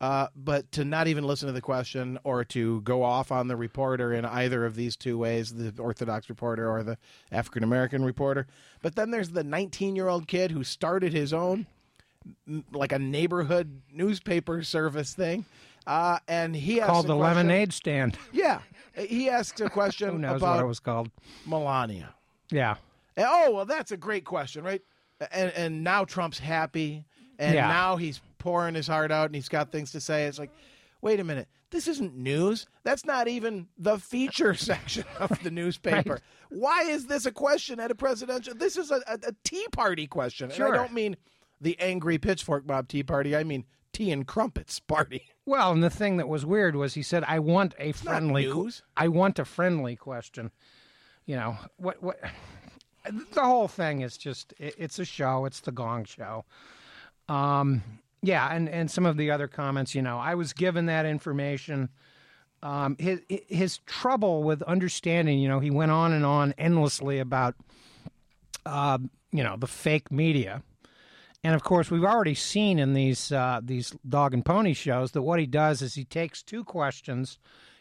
Uh, 0.00 0.28
but 0.36 0.70
to 0.70 0.84
not 0.84 1.08
even 1.08 1.24
listen 1.24 1.48
to 1.48 1.52
the 1.52 1.60
question 1.60 2.20
or 2.22 2.44
to 2.44 2.80
go 2.82 3.02
off 3.02 3.32
on 3.32 3.48
the 3.48 3.56
reporter 3.56 4.12
in 4.12 4.24
either 4.24 4.64
of 4.64 4.76
these 4.76 4.94
two 4.96 5.18
ways, 5.18 5.52
the 5.52 5.74
Orthodox 5.82 6.28
reporter 6.28 6.70
or 6.70 6.84
the 6.84 6.96
African 7.32 7.64
American 7.64 8.04
reporter. 8.04 8.46
But 8.80 8.94
then 8.94 9.10
there's 9.10 9.30
the 9.30 9.42
19 9.42 9.96
year 9.96 10.06
old 10.06 10.28
kid 10.28 10.52
who 10.52 10.62
started 10.62 11.12
his 11.12 11.32
own, 11.32 11.66
like 12.72 12.92
a 12.92 12.98
neighborhood 13.00 13.82
newspaper 13.92 14.62
service 14.62 15.14
thing. 15.14 15.44
Uh, 15.84 16.18
and 16.28 16.54
he 16.54 16.80
asked 16.80 16.90
Called 16.92 17.06
the 17.08 17.16
question- 17.16 17.36
lemonade 17.48 17.72
stand. 17.72 18.16
Yeah. 18.32 18.60
He 18.94 19.28
asked 19.28 19.60
a 19.60 19.68
question 19.68 20.10
Who 20.10 20.18
knows 20.18 20.36
about 20.36 20.56
what 20.58 20.64
it 20.64 20.68
was 20.68 20.80
called? 20.80 21.10
Melania. 21.44 22.14
Yeah. 22.52 22.76
And, 23.16 23.26
oh 23.28 23.50
well, 23.52 23.64
that's 23.64 23.90
a 23.90 23.96
great 23.96 24.24
question, 24.24 24.62
right? 24.62 24.82
And 25.32 25.52
and 25.52 25.84
now 25.84 26.04
Trump's 26.04 26.38
happy, 26.38 27.04
and 27.38 27.54
Yeah. 27.54 27.68
now 27.68 27.96
he's 27.96 28.20
pouring 28.38 28.74
his 28.74 28.86
heart 28.86 29.10
out, 29.10 29.26
and 29.26 29.34
he's 29.34 29.48
got 29.48 29.72
things 29.72 29.90
to 29.92 30.00
say. 30.00 30.24
It's 30.26 30.38
like, 30.38 30.50
wait 31.02 31.18
a 31.20 31.24
minute, 31.24 31.48
this 31.70 31.88
isn't 31.88 32.16
news. 32.16 32.66
That's 32.84 33.04
not 33.04 33.26
even 33.28 33.66
the 33.76 33.98
feature 33.98 34.54
section 34.54 35.04
of 35.18 35.42
the 35.42 35.50
newspaper. 35.50 36.20
Why 36.50 36.82
is 36.82 37.06
this 37.06 37.26
a 37.26 37.32
question 37.32 37.80
at 37.80 37.90
a 37.90 37.94
presidential? 37.96 38.54
This 38.54 38.76
is 38.76 38.90
a, 38.90 39.02
a, 39.08 39.18
a 39.28 39.32
Tea 39.44 39.66
Party 39.72 40.06
question, 40.06 40.50
Sure. 40.50 40.66
and 40.66 40.74
I 40.74 40.78
don't 40.78 40.92
mean 40.94 41.16
the 41.60 41.78
angry 41.80 42.18
pitchfork 42.18 42.64
mob 42.66 42.86
Tea 42.88 43.02
Party. 43.02 43.34
I 43.36 43.42
mean 43.44 43.64
tea 43.92 44.12
and 44.12 44.26
crumpets 44.26 44.78
party. 44.80 45.22
Well, 45.48 45.72
and 45.72 45.82
the 45.82 45.88
thing 45.88 46.18
that 46.18 46.28
was 46.28 46.44
weird 46.44 46.76
was 46.76 46.92
he 46.92 47.00
said, 47.02 47.24
"I 47.26 47.38
want 47.38 47.74
a 47.78 47.86
not 47.86 47.96
friendly. 47.96 48.52
I 48.98 49.08
want 49.08 49.38
a 49.38 49.46
friendly 49.46 49.96
question." 49.96 50.50
You 51.24 51.36
know 51.36 51.56
what? 51.78 52.02
What? 52.02 52.20
The 53.32 53.42
whole 53.42 53.68
thing 53.68 54.02
is 54.02 54.16
just 54.16 54.54
it, 54.58 54.74
it's 54.78 54.98
a 54.98 55.04
show. 55.04 55.44
It's 55.44 55.60
the 55.60 55.72
Gong 55.72 56.04
Show. 56.04 56.44
Um, 57.28 57.82
yeah, 58.22 58.48
and 58.52 58.68
and 58.68 58.90
some 58.90 59.06
of 59.06 59.16
the 59.16 59.30
other 59.30 59.48
comments. 59.48 59.94
You 59.94 60.02
know, 60.02 60.18
I 60.18 60.34
was 60.34 60.52
given 60.52 60.86
that 60.86 61.06
information. 61.06 61.88
Um, 62.62 62.96
his 62.98 63.20
his 63.28 63.78
trouble 63.86 64.42
with 64.42 64.62
understanding. 64.62 65.38
You 65.38 65.48
know, 65.48 65.60
he 65.60 65.70
went 65.70 65.92
on 65.92 66.12
and 66.12 66.24
on 66.24 66.54
endlessly 66.58 67.18
about, 67.18 67.54
uh, 68.66 68.98
you 69.30 69.44
know, 69.44 69.56
the 69.56 69.68
fake 69.68 70.10
media. 70.10 70.62
And 71.44 71.54
of 71.54 71.62
course, 71.62 71.90
we've 71.90 72.04
already 72.04 72.34
seen 72.34 72.78
in 72.78 72.94
these 72.94 73.30
uh, 73.30 73.60
these 73.62 73.94
dog 74.08 74.34
and 74.34 74.44
pony 74.44 74.74
shows 74.74 75.12
that 75.12 75.22
what 75.22 75.38
he 75.38 75.46
does 75.46 75.82
is 75.82 75.94
he 75.94 76.04
takes 76.04 76.42
two 76.42 76.64
questions. 76.64 77.38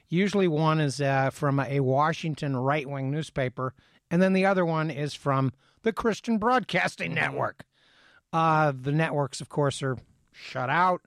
Usually, 0.09 0.47
one 0.47 0.79
is 0.79 1.01
uh, 1.01 1.31
from 1.31 1.59
a 1.59 1.79
Washington 1.79 2.55
right 2.55 2.87
wing 2.87 3.11
newspaper, 3.11 3.73
and 4.11 4.21
then 4.21 4.33
the 4.33 4.45
other 4.45 4.65
one 4.65 4.89
is 4.89 5.13
from 5.13 5.53
the 5.83 5.93
Christian 5.93 6.37
Broadcasting 6.37 7.13
Network. 7.13 7.65
Uh, 8.33 8.73
the 8.79 8.91
networks, 8.91 9.41
of 9.41 9.49
course, 9.49 9.81
are 9.81 9.97
shut 10.33 10.69
out. 10.69 11.01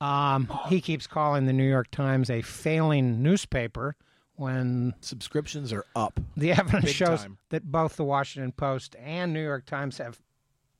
Um, 0.00 0.48
he 0.68 0.80
keeps 0.80 1.06
calling 1.06 1.46
the 1.46 1.52
New 1.52 1.68
York 1.68 1.90
Times 1.90 2.30
a 2.30 2.42
failing 2.42 3.22
newspaper 3.22 3.96
when 4.36 4.94
Subscriptions 5.00 5.72
are 5.72 5.84
up. 5.94 6.18
the 6.36 6.52
evidence 6.52 6.86
Big 6.86 6.94
shows 6.94 7.22
time. 7.22 7.38
that 7.50 7.64
both 7.70 7.96
the 7.96 8.04
Washington 8.04 8.52
Post 8.52 8.96
and 8.98 9.32
New 9.32 9.42
York 9.42 9.66
Times 9.66 9.98
have 9.98 10.20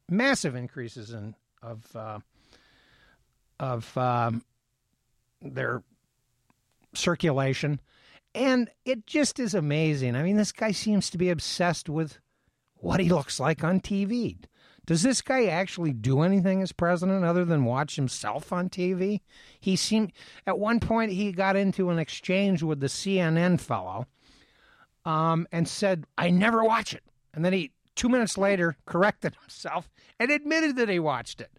massive 0.09 0.57
increases 0.57 1.11
in 1.13 1.35
of 1.63 1.85
uh, 1.95 2.19
of 3.61 3.97
um, 3.97 4.43
their 5.41 5.83
circulation, 6.95 7.81
and 8.35 8.71
it 8.85 9.07
just 9.07 9.39
is 9.39 9.55
amazing. 9.55 10.17
I 10.17 10.23
mean, 10.23 10.37
this 10.37 10.53
guy 10.53 10.73
seems 10.73 11.11
to 11.11 11.19
be 11.19 11.31
obsessed 11.31 11.89
with 11.89 12.19
what 12.77 13.01
he 13.01 13.09
looks 13.09 13.39
like 13.39 13.63
on 13.63 13.81
TV. 13.81 14.39
Does 14.85 15.03
this 15.03 15.23
guy 15.23 15.47
actually 15.47 15.93
do 15.93 16.23
anything 16.23 16.61
as 16.61 16.73
president 16.73 17.25
other 17.25 17.45
than 17.45 17.65
watch 17.65 17.97
himself 17.97 18.53
on 18.53 18.69
TV? 18.69 19.21
He 19.61 19.77
seemed 19.77 20.13
at 20.47 20.59
one 20.59 20.81
point 20.81 21.13
he 21.13 21.31
got 21.31 21.55
into 21.55 21.91
an 21.91 21.99
exchange 21.99 22.63
with 22.63 22.81
the 22.81 22.89
CNN 22.89 23.61
fellow 23.61 24.07
um, 25.05 25.47
and 25.53 25.69
said, 25.69 26.05
I 26.19 26.31
never 26.31 26.65
watch 26.65 26.95
it. 26.95 27.05
And 27.33 27.45
then 27.45 27.53
he, 27.53 27.71
two 27.95 28.09
minutes 28.09 28.37
later, 28.37 28.77
corrected 28.85 29.37
himself 29.41 29.89
and 30.19 30.31
admitted 30.33 30.77
that 30.77 30.89
he 30.89 30.99
watched 30.99 31.41
it. 31.41 31.51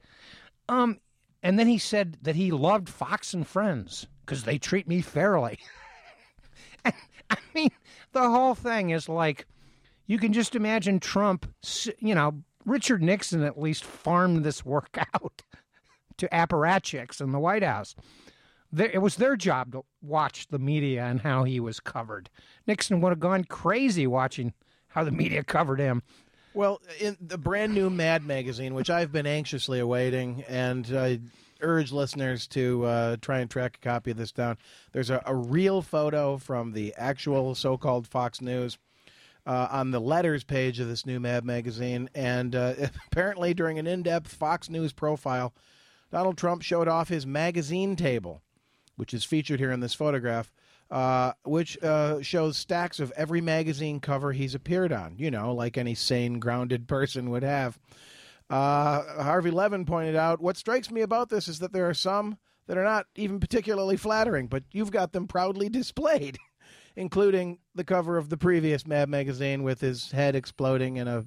Um, 0.67 0.99
and 1.41 1.57
then 1.57 1.67
he 1.67 1.77
said 1.77 2.17
that 2.23 2.35
he 2.35 2.51
loved 2.51 2.89
Fox 2.89 3.33
and 3.33 3.47
Friends 3.47 4.07
because 4.25 4.43
they 4.43 4.57
treat 4.57 4.87
me 4.87 5.01
fairly. 5.01 5.59
I 7.29 7.37
mean, 7.53 7.71
the 8.11 8.29
whole 8.29 8.55
thing 8.55 8.91
is 8.91 9.09
like, 9.09 9.45
you 10.07 10.17
can 10.17 10.33
just 10.33 10.55
imagine 10.55 10.99
Trump, 10.99 11.51
you 11.99 12.13
know, 12.13 12.43
Richard 12.65 13.01
Nixon 13.01 13.43
at 13.43 13.59
least 13.59 13.83
farmed 13.83 14.43
this 14.43 14.65
work 14.65 14.97
out 15.13 15.41
to 16.17 16.27
apparatchiks 16.29 17.21
in 17.21 17.31
the 17.31 17.39
White 17.39 17.63
House. 17.63 17.95
It 18.75 19.01
was 19.01 19.17
their 19.17 19.35
job 19.35 19.73
to 19.73 19.83
watch 20.01 20.47
the 20.47 20.57
media 20.57 21.05
and 21.05 21.21
how 21.21 21.43
he 21.43 21.59
was 21.59 21.79
covered. 21.79 22.29
Nixon 22.65 23.01
would 23.01 23.11
have 23.11 23.19
gone 23.19 23.43
crazy 23.43 24.07
watching 24.07 24.53
how 24.87 25.03
the 25.03 25.11
media 25.11 25.43
covered 25.43 25.79
him. 25.79 26.01
Well, 26.55 26.81
in 26.99 27.17
the 27.19 27.37
brand 27.37 27.73
new 27.73 27.89
Mad 27.89 28.25
magazine, 28.25 28.73
which 28.73 28.89
I've 28.89 29.11
been 29.11 29.25
anxiously 29.25 29.79
awaiting, 29.79 30.43
and 30.47 30.87
I 30.95 31.19
urge 31.63 31.91
listeners 31.91 32.47
to 32.47 32.83
uh, 32.85 33.17
try 33.21 33.39
and 33.39 33.49
track 33.49 33.77
a 33.81 33.85
copy 33.85 34.11
of 34.11 34.17
this 34.17 34.31
down. 34.31 34.57
There's 34.91 35.09
a, 35.09 35.21
a 35.25 35.35
real 35.35 35.81
photo 35.81 36.37
from 36.37 36.73
the 36.73 36.93
actual 36.97 37.55
so-called 37.55 38.07
Fox 38.07 38.41
News 38.41 38.77
uh, 39.45 39.67
on 39.71 39.91
the 39.91 39.99
letters 39.99 40.43
page 40.43 40.79
of 40.79 40.87
this 40.87 41.05
new 41.05 41.19
Mad 41.19 41.45
magazine, 41.45 42.09
and 42.15 42.55
uh, 42.55 42.73
apparently 43.11 43.53
during 43.53 43.79
an 43.79 43.87
in-depth 43.87 44.31
Fox 44.33 44.69
News 44.69 44.93
profile, 44.93 45.53
Donald 46.11 46.37
Trump 46.37 46.61
showed 46.61 46.87
off 46.87 47.09
his 47.09 47.25
magazine 47.25 47.95
table, 47.95 48.41
which 48.95 49.13
is 49.13 49.23
featured 49.23 49.59
here 49.59 49.71
in 49.71 49.79
this 49.79 49.95
photograph, 49.95 50.51
uh, 50.91 51.33
which 51.43 51.81
uh, 51.81 52.21
shows 52.21 52.57
stacks 52.57 52.99
of 52.99 53.11
every 53.15 53.41
magazine 53.41 53.99
cover 53.99 54.31
he's 54.31 54.53
appeared 54.53 54.91
on, 54.91 55.15
you 55.17 55.31
know, 55.31 55.53
like 55.53 55.77
any 55.77 55.95
sane, 55.95 56.39
grounded 56.39 56.87
person 56.87 57.29
would 57.31 57.43
have. 57.43 57.79
Uh, 58.49 59.23
Harvey 59.23 59.51
Levin 59.51 59.85
pointed 59.85 60.15
out 60.15 60.41
what 60.41 60.57
strikes 60.57 60.91
me 60.91 61.01
about 61.01 61.29
this 61.29 61.47
is 61.47 61.59
that 61.59 61.73
there 61.73 61.89
are 61.89 61.93
some 61.93 62.37
that 62.67 62.77
are 62.77 62.83
not 62.83 63.07
even 63.15 63.39
particularly 63.39 63.97
flattering, 63.97 64.47
but 64.47 64.63
you've 64.71 64.91
got 64.91 65.11
them 65.11 65.27
proudly 65.27 65.69
displayed, 65.69 66.37
including 66.95 67.59
the 67.75 67.83
cover 67.83 68.17
of 68.17 68.29
the 68.29 68.37
previous 68.37 68.87
Mad 68.87 69.09
magazine 69.09 69.63
with 69.63 69.81
his 69.81 70.11
head 70.11 70.35
exploding 70.35 70.99
and 70.99 71.09
a 71.09 71.25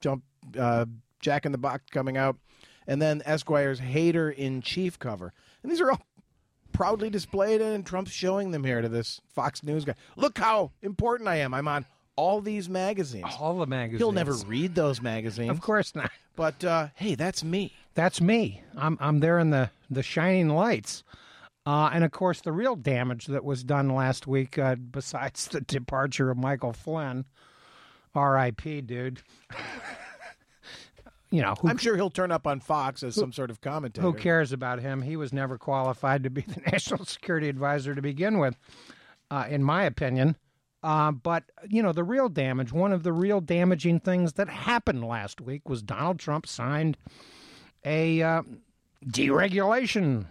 jump 0.00 0.24
uh, 0.58 0.86
Jack 1.20 1.46
in 1.46 1.52
the 1.52 1.58
Box 1.58 1.84
coming 1.90 2.16
out, 2.16 2.36
and 2.86 3.00
then 3.00 3.22
Esquire's 3.24 3.78
Hater 3.78 4.30
in 4.30 4.60
Chief 4.60 4.98
cover. 4.98 5.32
And 5.62 5.70
these 5.70 5.80
are 5.80 5.92
all 5.92 6.02
proudly 6.72 7.10
displayed, 7.10 7.60
and 7.60 7.86
Trump's 7.86 8.10
showing 8.10 8.50
them 8.50 8.64
here 8.64 8.82
to 8.82 8.88
this 8.88 9.20
Fox 9.28 9.62
News 9.62 9.84
guy. 9.84 9.94
Look 10.16 10.38
how 10.38 10.72
important 10.82 11.28
I 11.28 11.36
am. 11.36 11.54
I'm 11.54 11.68
on 11.68 11.86
all 12.16 12.40
these 12.40 12.68
magazines. 12.68 13.26
All 13.40 13.58
the 13.58 13.66
magazines. 13.66 14.00
He'll 14.00 14.12
never 14.12 14.34
read 14.46 14.74
those 14.74 15.00
magazines, 15.00 15.50
Of 15.50 15.60
course 15.60 15.94
not. 15.94 16.10
but 16.36 16.62
uh, 16.64 16.88
hey, 16.94 17.14
that's 17.14 17.42
me. 17.42 17.72
That's 17.94 18.20
me. 18.20 18.62
I'm 18.76 18.96
I'm 19.00 19.20
there 19.20 19.38
in 19.38 19.50
the 19.50 19.70
the 19.90 20.02
shining 20.02 20.48
lights. 20.48 21.04
Uh, 21.64 21.90
and 21.92 22.02
of 22.02 22.10
course, 22.10 22.40
the 22.40 22.50
real 22.52 22.74
damage 22.74 23.26
that 23.26 23.44
was 23.44 23.62
done 23.62 23.88
last 23.90 24.26
week, 24.26 24.58
uh, 24.58 24.74
besides 24.74 25.46
the 25.52 25.60
departure 25.60 26.30
of 26.30 26.36
Michael 26.36 26.72
Flynn, 26.72 27.24
R.I.P. 28.14 28.80
Dude. 28.82 29.22
you 31.30 31.40
know 31.40 31.54
who 31.60 31.68
I'm 31.68 31.78
sure 31.78 31.94
he'll 31.96 32.10
turn 32.10 32.32
up 32.32 32.46
on 32.46 32.60
Fox 32.60 33.02
as 33.02 33.14
some 33.14 33.32
sort 33.32 33.50
of 33.50 33.60
commentator. 33.60 34.02
Who 34.02 34.12
cares 34.12 34.52
about 34.52 34.80
him? 34.80 35.02
He 35.02 35.16
was 35.16 35.32
never 35.32 35.56
qualified 35.56 36.24
to 36.24 36.30
be 36.30 36.40
the 36.46 36.60
national 36.72 37.04
security 37.04 37.48
advisor 37.48 37.94
to 37.94 38.02
begin 38.02 38.38
with, 38.38 38.56
uh, 39.30 39.46
in 39.48 39.62
my 39.62 39.84
opinion. 39.84 40.36
Uh, 40.82 41.12
but, 41.12 41.44
you 41.68 41.82
know, 41.82 41.92
the 41.92 42.04
real 42.04 42.28
damage, 42.28 42.72
one 42.72 42.92
of 42.92 43.04
the 43.04 43.12
real 43.12 43.40
damaging 43.40 44.00
things 44.00 44.32
that 44.34 44.48
happened 44.48 45.04
last 45.04 45.40
week 45.40 45.68
was 45.68 45.82
Donald 45.82 46.18
Trump 46.18 46.46
signed 46.46 46.96
a 47.84 48.20
uh, 48.22 48.42
deregulation 49.06 50.26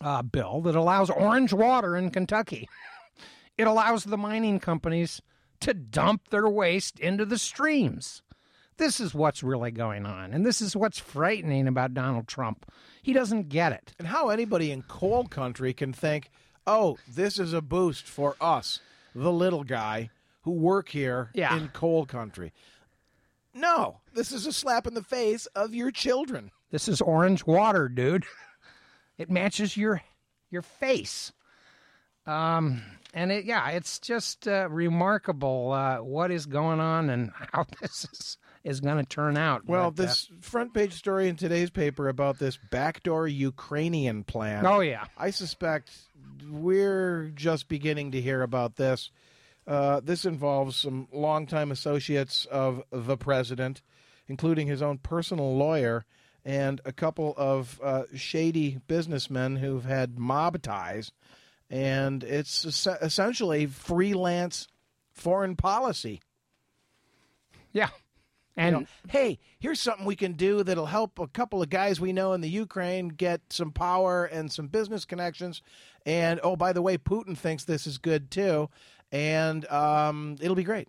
uh, 0.00 0.22
bill 0.22 0.60
that 0.62 0.76
allows 0.76 1.10
orange 1.10 1.52
water 1.52 1.96
in 1.96 2.10
Kentucky. 2.10 2.68
It 3.58 3.66
allows 3.66 4.04
the 4.04 4.18
mining 4.18 4.60
companies 4.60 5.22
to 5.60 5.72
dump 5.72 6.28
their 6.28 6.46
waste 6.46 7.00
into 7.00 7.24
the 7.24 7.38
streams. 7.38 8.20
This 8.76 9.00
is 9.00 9.14
what's 9.14 9.42
really 9.42 9.70
going 9.70 10.04
on. 10.04 10.34
And 10.34 10.44
this 10.44 10.60
is 10.60 10.76
what's 10.76 10.98
frightening 10.98 11.66
about 11.66 11.94
Donald 11.94 12.28
Trump. 12.28 12.70
He 13.02 13.14
doesn't 13.14 13.48
get 13.48 13.72
it. 13.72 13.94
And 13.98 14.08
how 14.08 14.28
anybody 14.28 14.70
in 14.70 14.82
coal 14.82 15.24
country 15.24 15.72
can 15.72 15.94
think, 15.94 16.30
oh, 16.66 16.98
this 17.08 17.38
is 17.38 17.54
a 17.54 17.62
boost 17.62 18.04
for 18.06 18.36
us, 18.40 18.80
the 19.16 19.32
little 19.32 19.64
guy 19.64 20.10
who 20.42 20.52
work 20.52 20.88
here 20.90 21.30
Yeah. 21.34 21.56
in 21.56 21.68
coal 21.68 22.06
country. 22.06 22.52
No, 23.54 24.00
this 24.14 24.32
is 24.32 24.46
a 24.46 24.52
slap 24.52 24.86
in 24.86 24.94
the 24.94 25.02
face 25.02 25.46
of 25.46 25.74
your 25.74 25.90
children. 25.90 26.50
This 26.70 26.88
is 26.88 27.00
orange 27.00 27.46
water, 27.46 27.88
dude. 27.88 28.24
It 29.18 29.30
matches 29.30 29.76
your 29.76 30.02
your 30.50 30.62
face. 30.62 31.32
Um 32.26 32.82
and 33.14 33.32
it 33.32 33.44
yeah, 33.46 33.70
it's 33.70 33.98
just 33.98 34.46
uh, 34.46 34.68
remarkable 34.70 35.72
uh, 35.72 35.98
what 36.02 36.30
is 36.30 36.44
going 36.46 36.80
on 36.80 37.08
and 37.08 37.30
how 37.52 37.64
this 37.80 38.04
is 38.12 38.36
is 38.66 38.80
going 38.80 38.98
to 38.98 39.04
turn 39.04 39.36
out. 39.36 39.64
Well, 39.66 39.90
But, 39.90 40.02
uh, 40.02 40.06
this 40.06 40.28
front 40.40 40.74
page 40.74 40.92
story 40.92 41.28
in 41.28 41.36
today's 41.36 41.70
paper 41.70 42.08
about 42.08 42.38
this 42.38 42.58
backdoor 42.70 43.28
Ukrainian 43.28 44.24
plan. 44.24 44.66
oh 44.66 44.80
yeah, 44.80 45.04
I 45.16 45.30
suspect 45.30 45.90
we're 46.50 47.30
just 47.34 47.68
beginning 47.68 48.10
to 48.12 48.20
hear 48.20 48.42
about 48.42 48.76
this. 48.76 49.10
Uh, 49.66 50.00
this 50.00 50.24
involves 50.24 50.76
some 50.76 51.08
longtime 51.12 51.70
associates 51.72 52.44
of 52.46 52.82
the 52.90 53.16
president, 53.16 53.82
including 54.28 54.66
his 54.66 54.82
own 54.82 54.98
personal 54.98 55.56
lawyer 55.56 56.04
and 56.44 56.80
a 56.84 56.92
couple 56.92 57.34
of 57.36 57.80
uh, 57.82 58.04
shady 58.14 58.78
businessmen 58.86 59.56
who've 59.56 59.84
had 59.84 60.18
mob 60.18 60.62
ties. 60.62 61.10
And 61.68 62.22
it's 62.22 62.64
es- 62.64 62.86
essentially 63.02 63.66
freelance 63.66 64.68
foreign 65.12 65.56
policy. 65.56 66.20
yeah, 67.72 67.88
You 68.56 68.62
and 68.62 68.76
know, 68.76 68.86
hey, 69.08 69.38
here's 69.58 69.80
something 69.80 70.06
we 70.06 70.16
can 70.16 70.32
do 70.32 70.62
that'll 70.62 70.86
help 70.86 71.18
a 71.18 71.26
couple 71.26 71.62
of 71.62 71.68
guys 71.68 72.00
we 72.00 72.12
know 72.12 72.32
in 72.32 72.40
the 72.40 72.48
Ukraine 72.48 73.08
get 73.08 73.40
some 73.50 73.70
power 73.70 74.24
and 74.24 74.50
some 74.50 74.68
business 74.68 75.04
connections. 75.04 75.60
And 76.06 76.40
oh, 76.42 76.56
by 76.56 76.72
the 76.72 76.82
way, 76.82 76.96
Putin 76.96 77.36
thinks 77.36 77.64
this 77.64 77.86
is 77.86 77.98
good 77.98 78.30
too, 78.30 78.70
and 79.12 79.66
um, 79.68 80.36
it'll 80.40 80.56
be 80.56 80.64
great. 80.64 80.88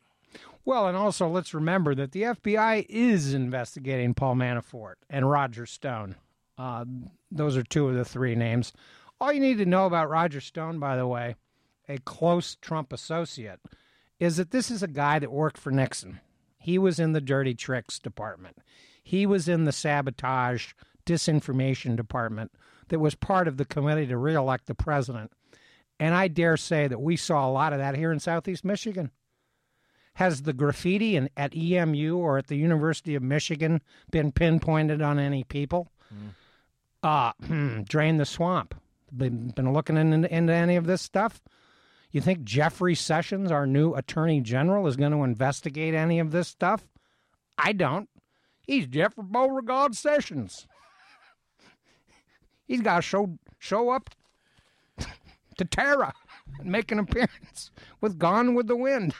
Well, 0.64 0.88
and 0.88 0.98
also 0.98 1.28
let's 1.28 1.54
remember 1.54 1.96
that 1.96 2.12
the 2.12 2.24
FBI 2.24 2.86
is 2.90 3.34
investigating 3.34 4.14
Paul 4.14 4.36
Manafort 4.36 4.96
and 5.10 5.30
Roger 5.30 5.66
Stone. 5.66 6.16
Uh, 6.58 6.86
those 7.32 7.56
are 7.56 7.64
two 7.64 7.88
of 7.88 7.96
the 7.96 8.04
three 8.06 8.36
names. 8.36 8.74
All 9.20 9.32
you 9.32 9.40
need 9.40 9.58
to 9.60 9.66
know 9.66 9.86
about 9.86 10.10
Roger 10.10 10.42
Stone, 10.42 10.80
by 10.80 10.96
the 10.96 11.08
way, 11.08 11.36
a 11.88 11.98
close 12.00 12.56
Trump 12.56 12.92
associate, 12.92 13.60
is 14.20 14.38
that 14.38 14.52
this 14.52 14.70
is 14.70 14.84
a 14.84 14.88
guy 14.88 15.20
that 15.20 15.32
worked 15.32 15.58
for 15.58 15.72
Nixon. 15.72 16.20
He 16.68 16.78
was 16.78 17.00
in 17.00 17.14
the 17.14 17.22
dirty 17.22 17.56
tricks 17.56 17.98
department. 17.98 18.58
He 19.02 19.26
was 19.26 19.48
in 19.48 19.64
the 19.64 19.72
sabotage 19.72 20.74
disinformation 21.06 21.96
department 21.96 22.52
that 22.90 23.00
was 23.00 23.16
part 23.16 23.48
of 23.48 23.56
the 23.56 23.64
committee 23.64 24.06
to 24.08 24.18
reelect 24.18 24.66
the 24.66 24.76
president. 24.76 25.32
And 25.98 26.14
I 26.14 26.28
dare 26.28 26.58
say 26.58 26.90
that 26.90 27.00
we 27.00 27.16
saw 27.16 27.48
a 27.48 27.52
lot 27.54 27.72
of 27.72 27.80
that 27.80 27.96
here 27.96 28.12
in 28.12 28.20
Southeast 28.20 28.66
Michigan. 28.66 29.12
Has 30.16 30.42
the 30.42 30.52
graffiti 30.52 31.16
in, 31.16 31.30
at 31.38 31.56
EMU 31.56 32.18
or 32.18 32.38
at 32.38 32.48
the 32.48 32.58
University 32.58 33.16
of 33.16 33.24
Michigan 33.24 33.82
been 34.12 34.34
pinpointed 34.34 35.02
on 35.02 35.20
any 35.20 35.46
people? 35.46 35.88
Uh, 37.02 37.32
drain 37.86 38.18
the 38.18 38.26
swamp. 38.26 38.76
Been, 39.16 39.52
been 39.52 39.72
looking 39.72 39.96
in, 39.96 40.26
into 40.26 40.54
any 40.54 40.76
of 40.76 40.86
this 40.86 41.02
stuff? 41.02 41.42
You 42.12 42.22
think 42.22 42.44
Jeffrey 42.44 42.96
Sessions, 42.96 43.52
our 43.52 43.68
new 43.68 43.94
attorney 43.94 44.42
general, 44.42 44.88
is 44.88 44.96
going 44.96 45.12
to 45.12 45.24
investigate 45.24 45.94
any 45.94 46.20
of 46.20 46.32
this 46.32 46.48
stuff? 46.48 46.88
I 47.58 47.74
don't. 47.74 48.10
He's 48.62 48.88
Jeffrey 48.88 49.24
Beauregard 49.26 49.96
Sessions. 49.96 50.68
He's 52.68 52.82
got 52.82 52.98
to 52.98 53.02
show 53.02 53.38
show 53.60 53.90
up 53.90 54.10
to 55.58 55.66
Tara 55.66 56.14
and 56.60 56.72
make 56.72 56.92
an 56.92 57.00
appearance 57.00 57.72
with 58.02 58.20
Gone 58.20 58.56
with 58.56 58.68
the 58.68 58.76
Wind. 58.76 59.14